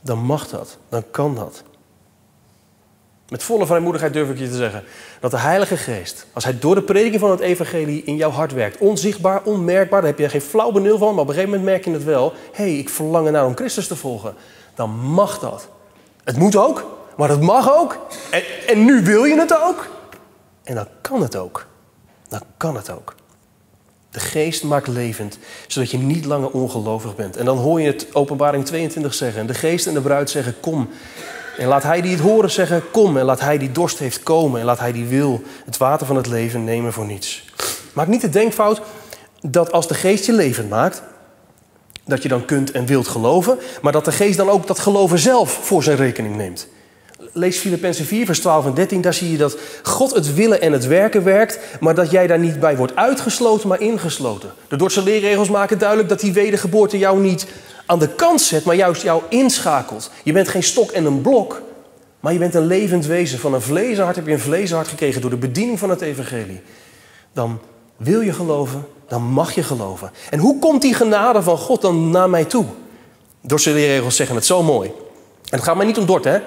[0.00, 1.62] dan mag dat, dan kan dat.
[3.28, 4.84] Met volle vrijmoedigheid durf ik je te zeggen
[5.20, 8.52] dat de Heilige Geest, als Hij door de prediking van het Evangelie in jouw hart
[8.52, 11.70] werkt, onzichtbaar, onmerkbaar, daar heb je geen flauw benul van, maar op een gegeven moment
[11.70, 12.32] merk je het wel.
[12.52, 14.34] Hé, hey, ik verlang ernaar om Christus te volgen.
[14.74, 15.68] Dan mag dat.
[16.24, 16.84] Het moet ook,
[17.16, 18.06] maar het mag ook.
[18.30, 19.88] En, en nu wil je het ook.
[20.64, 21.66] En dan kan het ook.
[22.28, 23.14] Dan kan het ook.
[24.10, 27.36] De geest maakt levend, zodat je niet langer ongelovig bent.
[27.36, 29.46] En dan hoor je het openbaring 22 zeggen.
[29.46, 30.88] De geest en de bruid zeggen, kom.
[31.58, 33.16] En laat hij die het horen zeggen, kom.
[33.16, 34.60] En laat hij die dorst heeft komen.
[34.60, 37.44] En laat hij die wil het water van het leven nemen voor niets.
[37.92, 38.80] Maak niet de denkfout
[39.40, 41.02] dat als de geest je levend maakt,
[42.04, 43.58] dat je dan kunt en wilt geloven.
[43.82, 46.68] Maar dat de geest dan ook dat geloven zelf voor zijn rekening neemt.
[47.32, 49.00] Lees Filippenzen 4, vers 12 en 13.
[49.00, 52.38] Daar zie je dat God het willen en het werken werkt, maar dat jij daar
[52.38, 54.52] niet bij wordt uitgesloten, maar ingesloten.
[54.68, 57.46] De Dordtse leerregels maken duidelijk dat die wedergeboorte jou niet
[57.88, 60.10] aan de kant zet, maar juist jou inschakelt.
[60.22, 61.62] Je bent geen stok en een blok,
[62.20, 63.38] maar je bent een levend wezen.
[63.38, 66.60] Van een vleeshart heb je een vleeshart gekregen door de bediening van het evangelie.
[67.32, 67.60] Dan
[67.96, 70.10] wil je geloven, dan mag je geloven.
[70.30, 72.64] En hoe komt die genade van God dan naar mij toe?
[73.40, 74.88] Dordtse leerregels zeggen het zo mooi.
[75.50, 76.38] En het gaat mij niet om Dort, hè.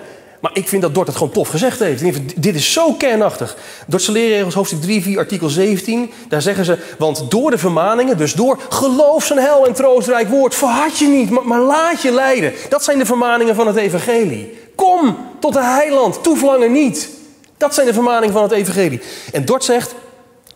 [0.41, 2.41] Maar ik vind dat Dort het gewoon tof gezegd heeft.
[2.41, 3.57] Dit is zo kernachtig.
[3.87, 6.11] Dordtse leerregels, hoofdstuk 3, 4, artikel 17.
[6.27, 10.55] Daar zeggen ze, want door de vermaningen, dus door geloof zijn hel en troostrijk woord,
[10.55, 12.53] verhard je niet, maar, maar laat je leiden.
[12.69, 14.57] Dat zijn de vermaningen van het evangelie.
[14.75, 17.09] Kom tot de heiland, toeflanger niet.
[17.57, 19.01] Dat zijn de vermaningen van het evangelie.
[19.31, 19.95] En Dort zegt,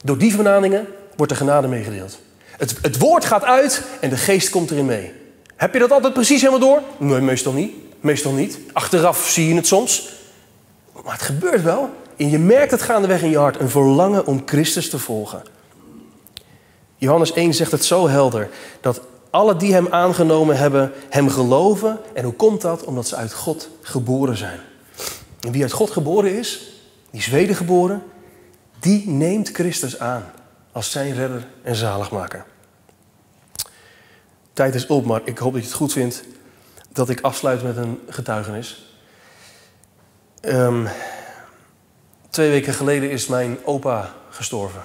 [0.03, 2.17] door die vermaningen wordt de genade meegedeeld.
[2.57, 5.11] Het, het woord gaat uit en de geest komt erin mee.
[5.55, 6.81] Heb je dat altijd precies helemaal door?
[6.97, 7.84] Nee, meestal niet.
[8.05, 8.59] Meestal niet.
[8.73, 10.13] Achteraf zie je het soms.
[11.03, 11.89] Maar het gebeurt wel.
[12.15, 13.59] En je merkt het gaandeweg in je hart.
[13.59, 15.43] Een verlangen om Christus te volgen.
[16.95, 18.49] Johannes 1 zegt het zo helder.
[18.81, 21.99] Dat alle die hem aangenomen hebben, hem geloven.
[22.13, 22.83] En hoe komt dat?
[22.83, 24.59] Omdat ze uit God geboren zijn.
[25.39, 26.71] En wie uit God geboren is,
[27.11, 28.03] die is wedergeboren,
[28.79, 30.31] die neemt Christus aan
[30.71, 32.45] als zijn redder en zaligmaker.
[34.53, 36.23] Tijd is op, maar ik hoop dat je het goed vindt
[36.95, 38.85] dat ik afsluit met een getuigenis.
[40.41, 40.87] Um,
[42.29, 44.81] twee weken geleden is mijn opa gestorven.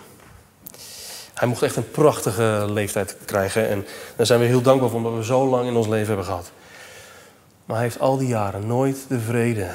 [1.35, 3.87] Hij mocht echt een prachtige leeftijd krijgen en
[4.17, 6.51] daar zijn we heel dankbaar voor omdat we zo lang in ons leven hebben gehad.
[7.65, 9.71] Maar hij heeft al die jaren nooit de vrede,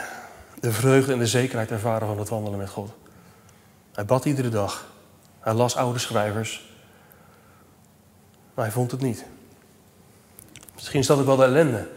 [0.59, 2.91] de vreugde en de zekerheid ervaren van het wandelen met God.
[3.91, 4.85] Hij bad iedere dag.
[5.39, 6.73] Hij las oude schrijvers.
[8.53, 9.25] Maar hij vond het niet.
[10.73, 11.87] Misschien is dat ook wel de ellende.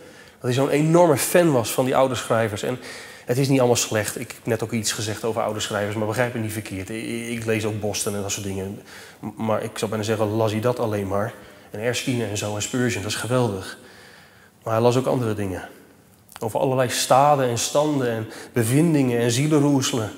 [0.40, 2.62] Dat hij zo'n enorme fan was van die oude schrijvers.
[2.62, 2.78] En
[3.24, 4.20] het is niet allemaal slecht.
[4.20, 6.90] Ik heb net ook iets gezegd over oude schrijvers, maar begrijp me niet verkeerd.
[6.90, 8.82] Ik, lees ook Boston en dat soort dingen.
[9.36, 11.32] Maar ik zou bijna zeggen, las hij dat alleen maar.
[11.70, 13.78] En Erskine en zo en Spurgeon, dat is geweldig.
[14.62, 15.68] Maar hij las ook andere dingen.
[16.40, 20.10] Over allerlei staden en standen en bevindingen en zielenroeselen.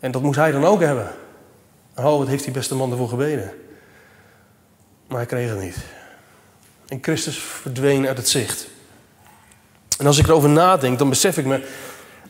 [0.00, 1.10] En dat moest hij dan ook hebben.
[1.96, 3.52] Oh, wat heeft die beste man ervoor gebeden.
[5.06, 5.76] Maar hij kreeg het niet.
[6.88, 8.68] En Christus verdween uit het zicht.
[10.00, 11.62] En als ik erover nadenk, dan besef ik me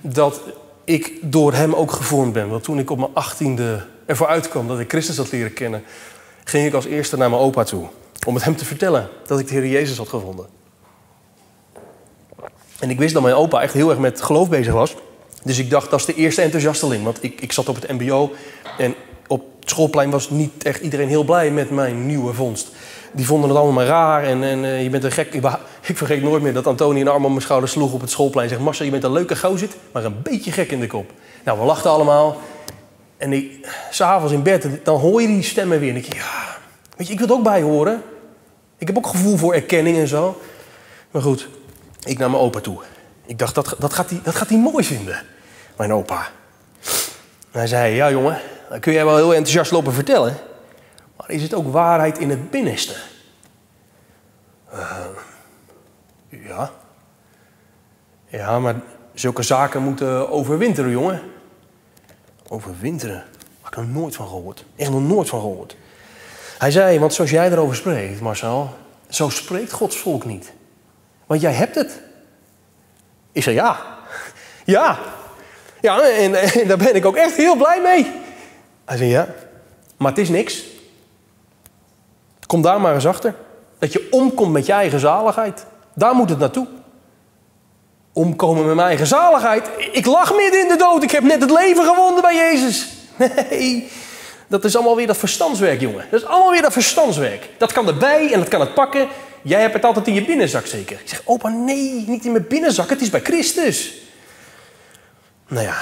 [0.00, 0.40] dat
[0.84, 2.48] ik door hem ook gevormd ben.
[2.48, 5.82] Want toen ik op mijn achttiende ervoor uitkwam dat ik Christus had leren kennen,
[6.44, 7.86] ging ik als eerste naar mijn opa toe.
[8.26, 10.46] Om met hem te vertellen dat ik de Heer Jezus had gevonden.
[12.78, 14.94] En ik wist dat mijn opa echt heel erg met geloof bezig was.
[15.42, 17.04] Dus ik dacht, dat is de eerste enthousiasteling.
[17.04, 18.32] Want ik, ik zat op het mbo
[18.78, 18.94] en
[19.26, 22.68] op het schoolplein was niet echt iedereen heel blij met mijn nieuwe vondst.
[23.12, 25.34] Die vonden het allemaal maar raar en, en uh, je bent een gek.
[25.86, 28.48] Ik, vergeet nooit meer dat Antonie een arm om mijn schouder sloeg op het schoolplein.
[28.48, 31.10] Zegt, Marcel, je bent een leuke gozer, maar een beetje gek in de kop.
[31.44, 32.36] Nou, we lachten allemaal.
[33.16, 33.50] En
[33.90, 35.90] s'avonds in bed, dan hoor je die stemmen weer.
[35.90, 36.56] En ik ja,
[36.96, 38.02] weet je, ik wil er ook bij horen.
[38.78, 40.40] Ik heb ook gevoel voor erkenning en zo.
[41.10, 41.48] Maar goed,
[42.04, 42.80] ik naar mijn opa toe.
[43.26, 45.22] Ik dacht, dat, dat, gaat hij, dat gaat hij mooi vinden,
[45.76, 46.28] mijn opa.
[47.50, 50.36] Hij zei, ja jongen, dan kun jij wel heel enthousiast lopen vertellen.
[51.30, 52.94] Is het ook waarheid in het binnenste?
[54.72, 55.06] Uh,
[56.28, 56.70] ja.
[58.26, 58.74] Ja, maar
[59.14, 61.22] zulke zaken moeten overwinteren, jongen.
[62.48, 63.24] Overwinteren?
[63.60, 64.64] Had ik er nooit van gehoord.
[64.76, 65.76] Echt nog nooit van gehoord.
[66.58, 68.74] Hij zei, want zoals jij erover spreekt, Marcel,
[69.08, 70.52] zo spreekt Gods volk niet.
[71.26, 72.00] Want jij hebt het.
[73.32, 73.80] Ik zei, ja.
[74.64, 74.98] Ja.
[75.80, 78.12] Ja, en, en daar ben ik ook echt heel blij mee.
[78.84, 79.28] Hij zei, ja.
[79.96, 80.64] Maar het is niks.
[82.50, 83.34] Kom daar maar eens achter.
[83.78, 85.66] Dat je omkomt met je eigen zaligheid.
[85.94, 86.66] Daar moet het naartoe.
[88.12, 89.70] Omkomen met mijn eigen zaligheid.
[89.92, 91.02] Ik lag midden in de dood.
[91.02, 92.88] Ik heb net het leven gewonnen bij Jezus.
[93.50, 93.88] Nee,
[94.46, 96.06] dat is allemaal weer dat verstandswerk, jongen.
[96.10, 97.48] Dat is allemaal weer dat verstandswerk.
[97.58, 99.08] Dat kan erbij en dat kan het pakken.
[99.42, 101.00] Jij hebt het altijd in je binnenzak zeker.
[101.00, 102.90] Ik zeg, opa, nee, niet in mijn binnenzak.
[102.90, 103.94] Het is bij Christus.
[105.48, 105.76] Nou ja,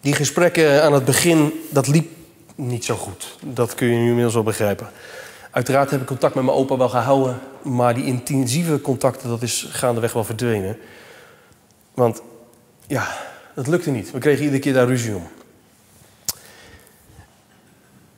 [0.00, 2.15] die gesprekken aan het begin, dat liep
[2.56, 3.36] niet zo goed.
[3.40, 4.88] Dat kun je nu inmiddels wel begrijpen.
[5.50, 9.68] Uiteraard heb ik contact met mijn opa wel gehouden, maar die intensieve contacten, dat is
[9.70, 10.78] gaandeweg wel verdwenen.
[11.94, 12.22] Want
[12.86, 13.16] ja,
[13.54, 14.10] dat lukte niet.
[14.10, 15.28] We kregen iedere keer daar ruzie om.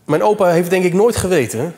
[0.05, 1.75] Mijn opa heeft denk ik nooit geweten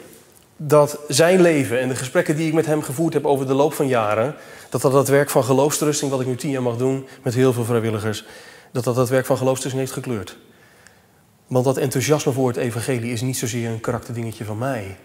[0.57, 3.73] dat zijn leven en de gesprekken die ik met hem gevoerd heb over de loop
[3.73, 4.35] van jaren,
[4.69, 7.53] dat dat het werk van geloofstrusting, wat ik nu tien jaar mag doen met heel
[7.53, 8.25] veel vrijwilligers,
[8.73, 10.37] dat dat het werk van geloofstrusting heeft gekleurd.
[11.51, 14.97] Want dat enthousiasme voor het evangelie is niet zozeer een karakterdingetje van mij.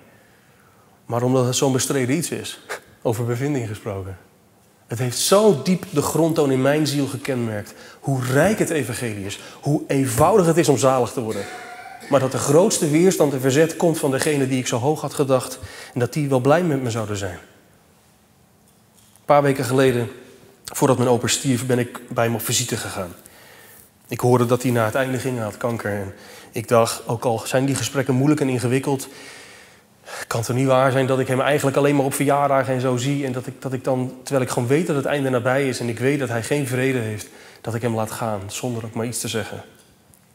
[1.06, 2.60] Maar omdat het zo'n bestreden iets is.
[3.02, 4.18] Over bevinding gesproken.
[4.88, 7.74] Het heeft zo diep de grondtoon in mijn ziel gekenmerkt.
[8.00, 9.40] Hoe rijk het evangelie is.
[9.62, 11.46] Hoe eenvoudig het is om zalig te worden.
[12.10, 15.14] Maar dat de grootste weerstand en verzet komt van degene die ik zo hoog had
[15.14, 15.60] gedacht.
[15.94, 17.40] En dat die wel blij met me zouden zijn.
[18.98, 20.12] Een paar weken geleden,
[20.64, 23.14] voordat mijn opa stierf, ben ik bij hem op visite gegaan.
[24.08, 25.92] Ik hoorde dat hij na het einde ging, hij had kanker.
[25.92, 26.14] En
[26.52, 29.08] ik dacht, ook al zijn die gesprekken moeilijk en ingewikkeld,
[30.28, 32.82] kan het er niet waar zijn dat ik hem eigenlijk alleen maar op verjaardagen en
[32.82, 33.26] zo zie.
[33.26, 35.80] En dat ik, dat ik dan, terwijl ik gewoon weet dat het einde nabij is
[35.80, 37.28] en ik weet dat hij geen vrede heeft,
[37.62, 39.64] dat ik hem laat gaan zonder ook maar iets te zeggen.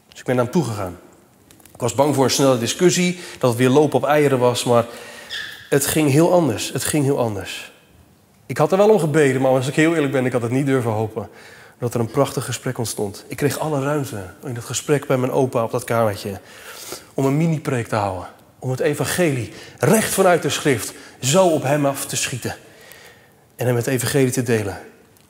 [0.09, 0.97] Dus ik ben naar hem toegegaan.
[1.73, 4.85] Ik was bang voor een snelle discussie, dat het weer lopen op eieren was, maar
[5.69, 6.71] het ging heel anders.
[6.71, 7.71] Het ging heel anders.
[8.45, 10.51] Ik had er wel om gebeden, maar als ik heel eerlijk ben, ik had het
[10.51, 11.29] niet durven hopen
[11.81, 13.23] dat er een prachtig gesprek ontstond.
[13.27, 16.39] Ik kreeg alle ruimte in het gesprek bij mijn opa op dat kamertje.
[17.13, 18.27] Om een mini-preek te houden.
[18.59, 22.55] Om het evangelie recht vanuit de schrift zo op hem af te schieten.
[23.55, 24.79] En hem het evangelie te delen.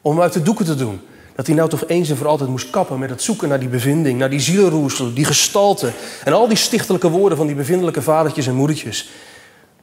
[0.01, 1.01] Om hem uit de doeken te doen.
[1.35, 3.69] Dat hij nou toch eens en voor altijd moest kappen met het zoeken naar die
[3.69, 4.19] bevinding.
[4.19, 5.91] Naar die zielenroesel, die gestalte.
[6.23, 9.09] En al die stichtelijke woorden van die bevindelijke vadertjes en moedertjes.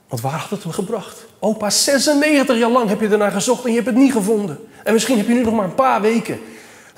[0.09, 1.25] Want waar had het hem gebracht?
[1.39, 4.59] Opa, 96 jaar lang heb je ernaar gezocht en je hebt het niet gevonden.
[4.85, 6.41] En misschien heb je nu nog maar een paar weken.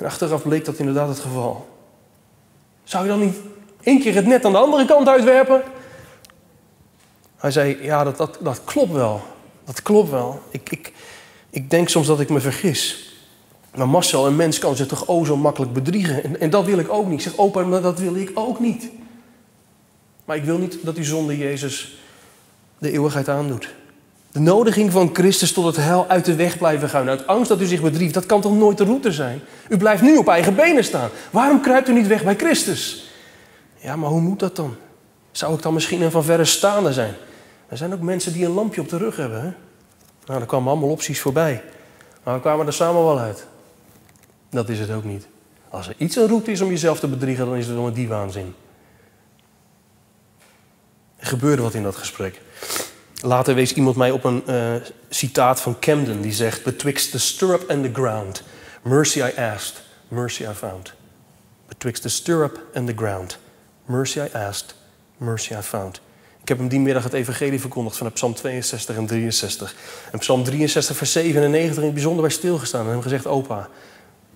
[0.00, 1.68] En achteraf bleek dat inderdaad het geval.
[2.84, 3.36] Zou je dan niet
[3.82, 5.62] één keer het net aan de andere kant uitwerpen?
[7.36, 9.20] Hij zei, ja, dat, dat, dat klopt wel.
[9.64, 10.40] Dat klopt wel.
[10.50, 10.92] Ik, ik,
[11.50, 13.14] ik denk soms dat ik me vergis.
[13.74, 16.24] Maar Marcel, een mens kan zich toch o zo makkelijk bedriegen.
[16.24, 17.22] En, en dat wil ik ook niet.
[17.22, 18.88] Zeg, opa, maar dat wil ik ook niet.
[20.24, 21.98] Maar ik wil niet dat u zonder Jezus
[22.78, 23.74] de eeuwigheid aandoet.
[24.32, 27.08] De nodiging van Christus tot het hel uit de weg blijven gaan.
[27.08, 29.40] Uit angst dat u zich bedriegt, dat kan toch nooit de route zijn?
[29.68, 31.10] U blijft nu op eigen benen staan.
[31.30, 33.10] Waarom kruipt u niet weg bij Christus?
[33.76, 34.76] Ja, maar hoe moet dat dan?
[35.30, 37.14] Zou ik dan misschien een van verre staande zijn?
[37.68, 39.42] Er zijn ook mensen die een lampje op de rug hebben.
[39.42, 39.52] Hè?
[40.26, 41.62] Nou, er kwamen allemaal opties voorbij.
[42.22, 43.46] Maar we kwamen er samen wel uit.
[44.50, 45.26] Dat is het ook niet.
[45.68, 48.08] Als er iets een route is om jezelf te bedriegen, dan is het om die
[48.08, 48.54] waanzin.
[51.16, 52.40] Er gebeurde wat in dat gesprek.
[53.22, 54.74] Later wees iemand mij op een uh,
[55.08, 58.42] citaat van Camden die zegt: Betwixt the stirrup and the ground,
[58.82, 60.92] mercy I asked, mercy I found.
[61.68, 63.38] Betwixt the stirrup and the ground,
[63.84, 64.74] mercy I asked,
[65.16, 66.00] mercy I found.
[66.42, 69.74] Ik heb hem die middag het evangelie verkondigd vanuit Psalm 62 en 63.
[70.12, 73.68] En Psalm 63 vers 97 in het bijzonder bij stilgestaan en hem gezegd: Opa,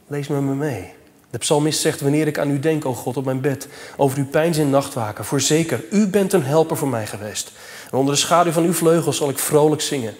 [0.07, 0.93] lees met me mee.
[1.35, 4.27] De psalmist zegt, wanneer ik aan u denk, o God, op mijn bed, over uw
[4.27, 7.53] pijn in nachtwaken, voorzeker, u bent een helper voor mij geweest.
[7.95, 10.15] En onder de schaduw van uw vleugels zal ik vrolijk zingen.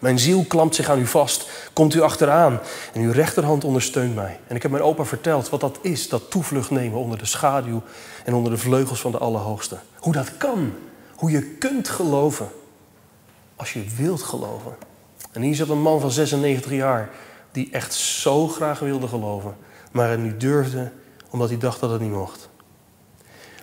[0.00, 2.60] Mijn ziel klampt zich aan u vast, komt u achteraan
[2.92, 4.40] en uw rechterhand ondersteunt mij.
[4.46, 7.82] En ik heb mijn opa verteld wat dat is, dat toevlucht nemen onder de schaduw
[8.24, 9.76] en onder de vleugels van de Allerhoogste.
[9.96, 10.72] Hoe dat kan,
[11.14, 12.48] hoe je kunt geloven,
[13.56, 14.76] als je wilt geloven.
[15.32, 17.10] En hier zit een man van 96 jaar
[17.52, 19.56] die echt zo graag wilde geloven
[19.94, 20.90] maar het niet durfde
[21.30, 22.48] omdat hij dacht dat het niet mocht.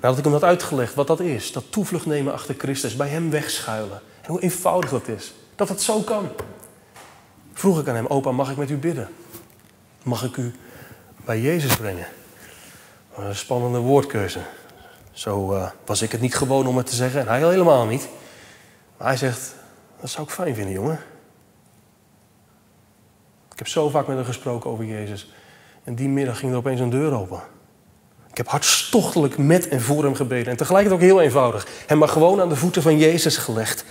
[0.02, 3.30] Nadat ik hem had uitgelegd wat dat is, dat toevlucht nemen achter Christus, bij hem
[3.30, 4.02] wegschuilen.
[4.22, 6.30] En hoe eenvoudig dat is, dat het zo kan.
[7.54, 9.10] Vroeg ik aan hem, opa, mag ik met u bidden?
[10.04, 10.56] Mag ik u
[11.26, 12.08] bij Jezus brengen?
[13.16, 14.40] Een spannende woordkeuze.
[15.12, 18.08] Zo uh, was ik het niet gewoon om het te zeggen en hij helemaal niet.
[18.98, 19.56] Maar hij zegt,
[20.00, 21.00] dat zou ik fijn vinden, jongen.
[23.52, 25.34] Ik heb zo vaak met hem gesproken over Jezus.
[25.84, 27.42] En die middag ging er opeens een deur open.
[28.32, 30.52] Ik heb hartstochtelijk met en voor hem gebeden.
[30.52, 31.68] En tegelijkertijd ook heel eenvoudig.
[31.88, 33.86] Hem maar gewoon aan de voeten van Jezus gelegd.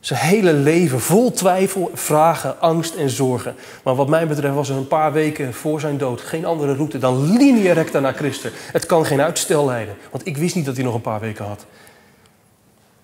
[0.00, 3.54] Zijn hele leven vol twijfel, vragen, angst en zorgen.
[3.84, 6.98] Maar wat mij betreft was er een paar weken voor zijn dood geen andere route
[6.98, 8.52] dan linea recta naar Christus.
[8.72, 11.44] Het kan geen uitstel leiden, want ik wist niet dat hij nog een paar weken
[11.44, 11.66] had.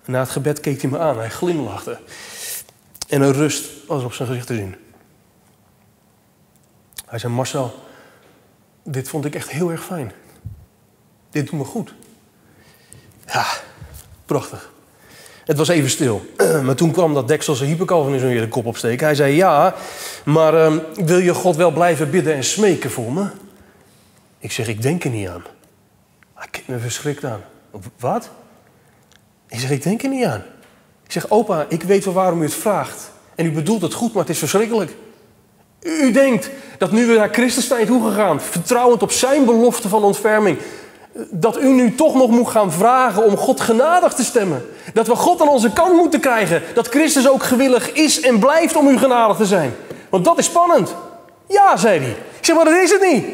[0.05, 1.99] na het gebed keek hij me aan, hij glimlachte.
[3.07, 4.75] En een rust was op zijn gezicht te zien.
[7.05, 7.73] Hij zei: Marcel,
[8.83, 10.11] dit vond ik echt heel erg fijn.
[11.31, 11.93] Dit doet me goed.
[13.25, 13.45] Ja,
[14.25, 14.71] prachtig.
[15.45, 16.25] Het was even stil.
[16.65, 19.05] Maar toen kwam dat dekselse hypercalvinisme weer de kop opsteken.
[19.05, 19.75] Hij zei, ja,
[20.25, 23.27] maar uh, wil je God wel blijven bidden en smeken voor me?
[24.39, 25.43] Ik zeg, ik denk er niet aan.
[26.33, 27.41] Hij kijkt me verschrikt aan.
[27.99, 28.29] Wat?
[29.47, 30.43] Ik zeg, ik denk er niet aan.
[31.03, 33.11] Ik zeg, opa, ik weet wel waarom u het vraagt.
[33.35, 34.95] En u bedoelt het goed, maar het is verschrikkelijk.
[35.79, 40.57] U denkt dat nu we naar Christus zijn toegegaan, vertrouwend op zijn belofte van ontferming,
[41.29, 44.65] dat u nu toch nog moet gaan vragen om God genadig te stemmen.
[44.93, 46.61] Dat we God aan onze kant moeten krijgen.
[46.73, 49.73] Dat Christus ook gewillig is en blijft om u genadig te zijn.
[50.09, 50.95] Want dat is spannend.
[51.47, 52.09] Ja, zei hij.
[52.09, 53.25] Ik zeg, maar dat is het niet.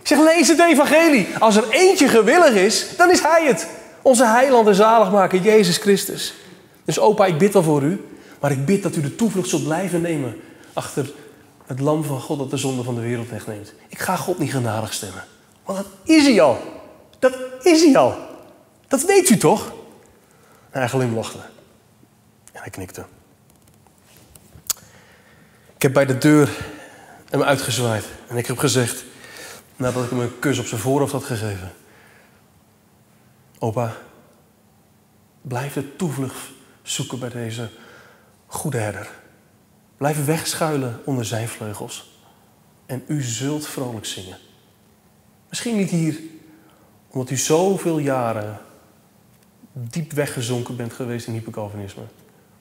[0.00, 1.28] Ik zeg, lees het evangelie.
[1.38, 3.68] Als er eentje gewillig is, dan is hij het.
[4.02, 6.34] Onze heiland en zaligmaker, Jezus Christus.
[6.84, 8.04] Dus opa, ik bid wel voor u.
[8.40, 10.36] Maar ik bid dat u de toevlucht zult blijven nemen
[10.72, 11.10] achter
[11.66, 13.72] het lam van God dat de zonde van de wereld wegneemt.
[13.88, 15.24] Ik ga God niet genadig stemmen.
[15.64, 16.58] Want dat is hij al.
[17.30, 18.16] Dat is hij al.
[18.88, 19.72] Dat weet u toch?
[20.70, 21.38] En hij glimlachte.
[22.52, 23.04] En hij knikte.
[25.74, 26.50] Ik heb bij de deur
[27.30, 28.04] hem uitgezwaaid.
[28.28, 29.04] En ik heb gezegd,
[29.76, 31.72] nadat ik hem een kus op zijn voorhoofd had gegeven.
[33.58, 33.96] Opa,
[35.42, 36.50] blijf de toevlucht
[36.82, 37.70] zoeken bij deze
[38.46, 39.10] goede herder.
[39.96, 42.20] Blijf wegschuilen onder zijn vleugels.
[42.86, 44.38] En u zult vrolijk zingen.
[45.48, 46.20] Misschien niet hier,
[47.16, 48.58] omdat u zoveel jaren
[49.72, 52.02] diep weggezonken bent geweest in hypercalvinisme.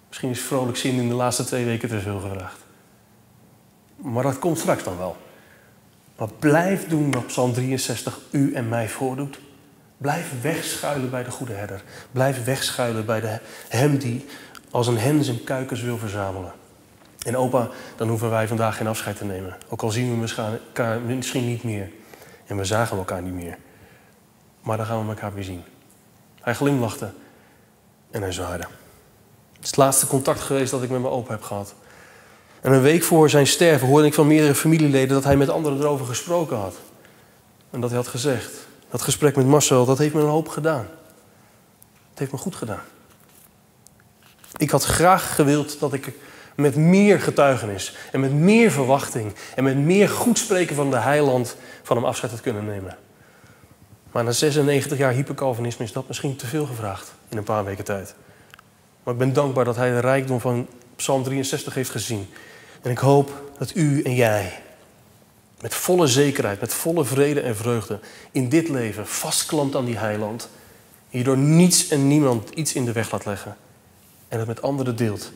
[0.07, 2.57] Misschien is vrolijk zingen in de laatste twee weken te veel gevraagd.
[3.95, 5.17] Maar dat komt straks dan wel.
[6.17, 9.39] Maar blijf doen wat Psalm 63 u en mij voordoet.
[9.97, 11.83] Blijf wegschuilen bij de goede herder.
[12.11, 13.39] Blijf wegschuilen bij de,
[13.69, 14.25] hem die
[14.71, 16.51] als een hen zijn kuikens wil verzamelen.
[17.25, 19.57] En opa, dan hoeven wij vandaag geen afscheid te nemen.
[19.69, 21.91] Ook al zien we elkaar misschien niet meer.
[22.45, 23.57] En we zagen elkaar niet meer.
[24.65, 25.63] Maar dan gaan we elkaar weer zien.
[26.41, 27.11] Hij glimlachte
[28.11, 28.63] en hij zwaaide.
[29.53, 31.75] Het is het laatste contact geweest dat ik met mijn opa heb gehad.
[32.61, 35.79] En een week voor zijn sterven hoorde ik van meerdere familieleden dat hij met anderen
[35.79, 36.75] erover gesproken had.
[37.69, 38.51] En dat hij had gezegd.
[38.89, 40.87] Dat gesprek met Marcel, dat heeft me een hoop gedaan.
[42.09, 42.83] Het heeft me goed gedaan.
[44.57, 46.13] Ik had graag gewild dat ik
[46.55, 51.55] met meer getuigenis en met meer verwachting en met meer goed spreken van de heiland
[51.83, 52.97] van hem afscheid had kunnen nemen.
[54.15, 57.83] Maar na 96 jaar hypercalvinisme is dat misschien te veel gevraagd in een paar weken
[57.83, 58.15] tijd.
[59.03, 62.27] Maar ik ben dankbaar dat hij de rijkdom van Psalm 63 heeft gezien.
[62.81, 64.61] En ik hoop dat u en jij
[65.61, 67.99] met volle zekerheid, met volle vrede en vreugde
[68.31, 70.49] in dit leven vastklampt aan die heiland.
[71.09, 73.57] Hierdoor niets en niemand iets in de weg laat leggen.
[74.27, 75.31] En het met anderen deelt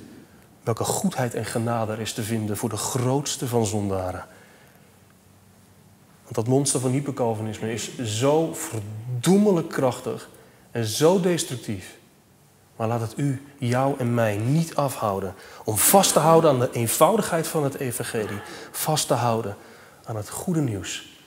[0.64, 4.26] welke goedheid en genade er is te vinden voor de grootste van zondaren.
[6.30, 10.30] Want dat monster van hypercalvinisme is zo verdoemelijk krachtig
[10.72, 11.98] en zo destructief.
[12.76, 16.70] Maar laat het u, jou en mij niet afhouden om vast te houden aan de
[16.72, 18.40] eenvoudigheid van het evangelie.
[18.72, 19.56] Vast te houden
[20.04, 21.18] aan het goede nieuws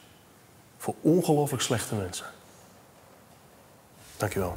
[0.76, 2.26] voor ongelooflijk slechte mensen.
[4.16, 4.56] Dankjewel.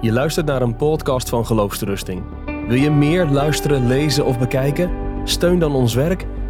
[0.00, 2.24] Je luistert naar een podcast van Geloofsterusting.
[2.44, 4.90] Wil je meer luisteren, lezen of bekijken?
[5.24, 6.26] Steun dan ons werk